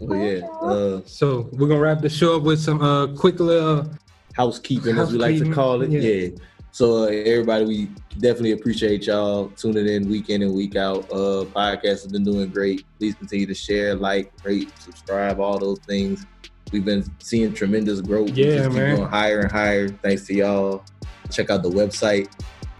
[0.00, 0.46] Oh yeah.
[0.46, 3.90] Uh, So we're gonna wrap the show up with some uh quick little
[4.32, 5.90] housekeeping, as we like to call it.
[5.90, 6.00] yeah.
[6.00, 6.28] Yeah.
[6.74, 7.86] So uh, everybody, we
[8.18, 11.08] definitely appreciate y'all tuning in week in and week out.
[11.08, 12.84] Uh, podcast has been doing great.
[12.98, 16.26] Please continue to share, like, rate, subscribe, all those things.
[16.72, 18.30] We've been seeing tremendous growth.
[18.30, 18.96] Yeah, man.
[18.96, 19.88] going higher and higher.
[19.88, 20.84] Thanks to y'all.
[21.30, 22.28] Check out the website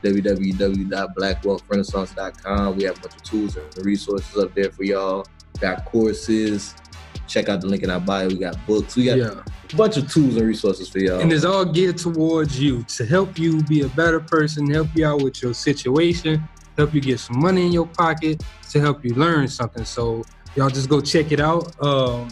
[0.03, 2.76] www.blackwealthrenaissance.com.
[2.76, 5.24] We have a bunch of tools and resources up there for y'all.
[5.61, 6.74] Got courses.
[7.27, 8.29] Check out the link in our bio.
[8.29, 8.97] We got books.
[8.97, 9.43] We got yeah.
[9.72, 11.20] a bunch of tools and resources for y'all.
[11.20, 15.07] And it's all geared towards you to help you be a better person, help you
[15.07, 16.47] out with your situation,
[16.77, 19.85] help you get some money in your pocket, to help you learn something.
[19.85, 20.25] So
[20.57, 21.75] y'all just go check it out.
[21.83, 22.29] Um,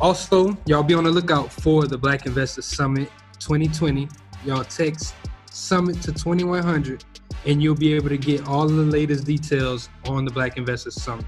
[0.00, 3.10] also, y'all be on the lookout for the Black Investor Summit
[3.40, 4.08] 2020.
[4.44, 5.14] Y'all text
[5.50, 7.04] Summit to 2100
[7.46, 10.90] and you'll be able to get all of the latest details on the Black Investor
[10.90, 11.26] Summit.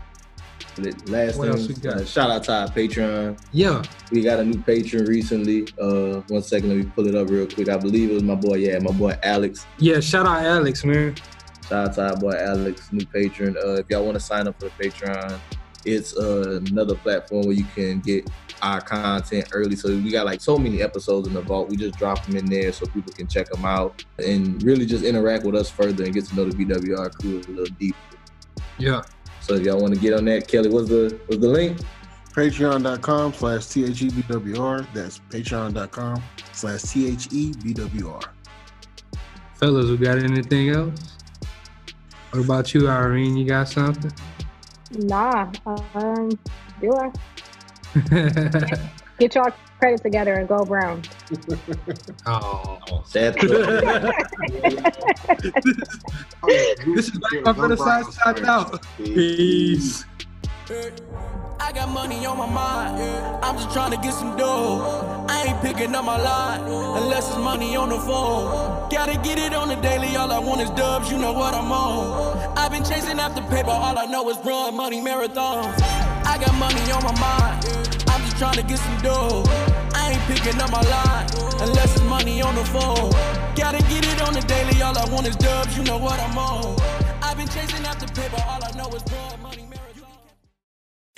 [0.79, 1.97] Last What thing, else we got?
[1.97, 3.39] uh, shout out to our Patreon.
[3.53, 3.83] Yeah.
[4.11, 5.67] We got a new patron recently.
[5.81, 7.69] Uh, one second, let me pull it up real quick.
[7.69, 8.55] I believe it was my boy.
[8.57, 9.67] Yeah, my boy Alex.
[9.79, 11.15] Yeah, shout out Alex, man.
[11.69, 13.57] Shout out to our boy Alex, new patron.
[13.57, 15.39] Uh, if y'all want to sign up for the Patreon,
[15.85, 18.29] it's uh, another platform where you can get
[18.63, 19.77] our content early.
[19.77, 21.69] So we got like so many episodes in the vault.
[21.71, 25.05] We just drop them in there so people can check them out and really just
[25.05, 27.97] interact with us further and get to know the BWR crew a little deeper.
[28.79, 29.03] Yeah.
[29.51, 31.81] So if y'all want to get on that, Kelly, what's the what's the link?
[32.35, 34.87] Patreon.com slash THEBWR.
[34.95, 36.23] That's patreon.com
[36.53, 38.23] slash E THEBWR.
[39.55, 41.17] Fellas, we got anything else?
[42.31, 43.37] What about you, Irene?
[43.37, 44.13] You got something?
[44.93, 45.51] Nah,
[45.95, 46.31] um,
[46.81, 47.11] do I?
[49.19, 51.03] Get y'all credit together and go brown.
[52.27, 53.35] oh, sad.
[56.95, 58.87] this is back up the side, side out.
[58.99, 60.05] Peace.
[60.71, 63.03] I got money on my mind.
[63.43, 65.27] I'm just trying to get some dough.
[65.29, 66.61] I ain't picking up my line
[67.03, 68.89] unless it's money on the phone.
[68.89, 70.15] Gotta get it on the daily.
[70.15, 71.11] All I want is dubs.
[71.11, 72.57] You know what I'm on.
[72.57, 73.71] I've been chasing after paper.
[73.71, 75.75] All I know is run money marathons.
[76.25, 77.67] I got money on my mind.
[78.07, 79.43] I'm just trying to get some dough.
[79.93, 81.27] I ain't picking up my line
[81.67, 83.11] unless it's money on the phone.
[83.57, 84.81] Gotta get it on the daily.
[84.83, 85.77] All I want is dubs.
[85.77, 86.79] You know what I'm on.
[87.23, 88.41] I've been chasing after paper.
[88.47, 89.40] All I know is run.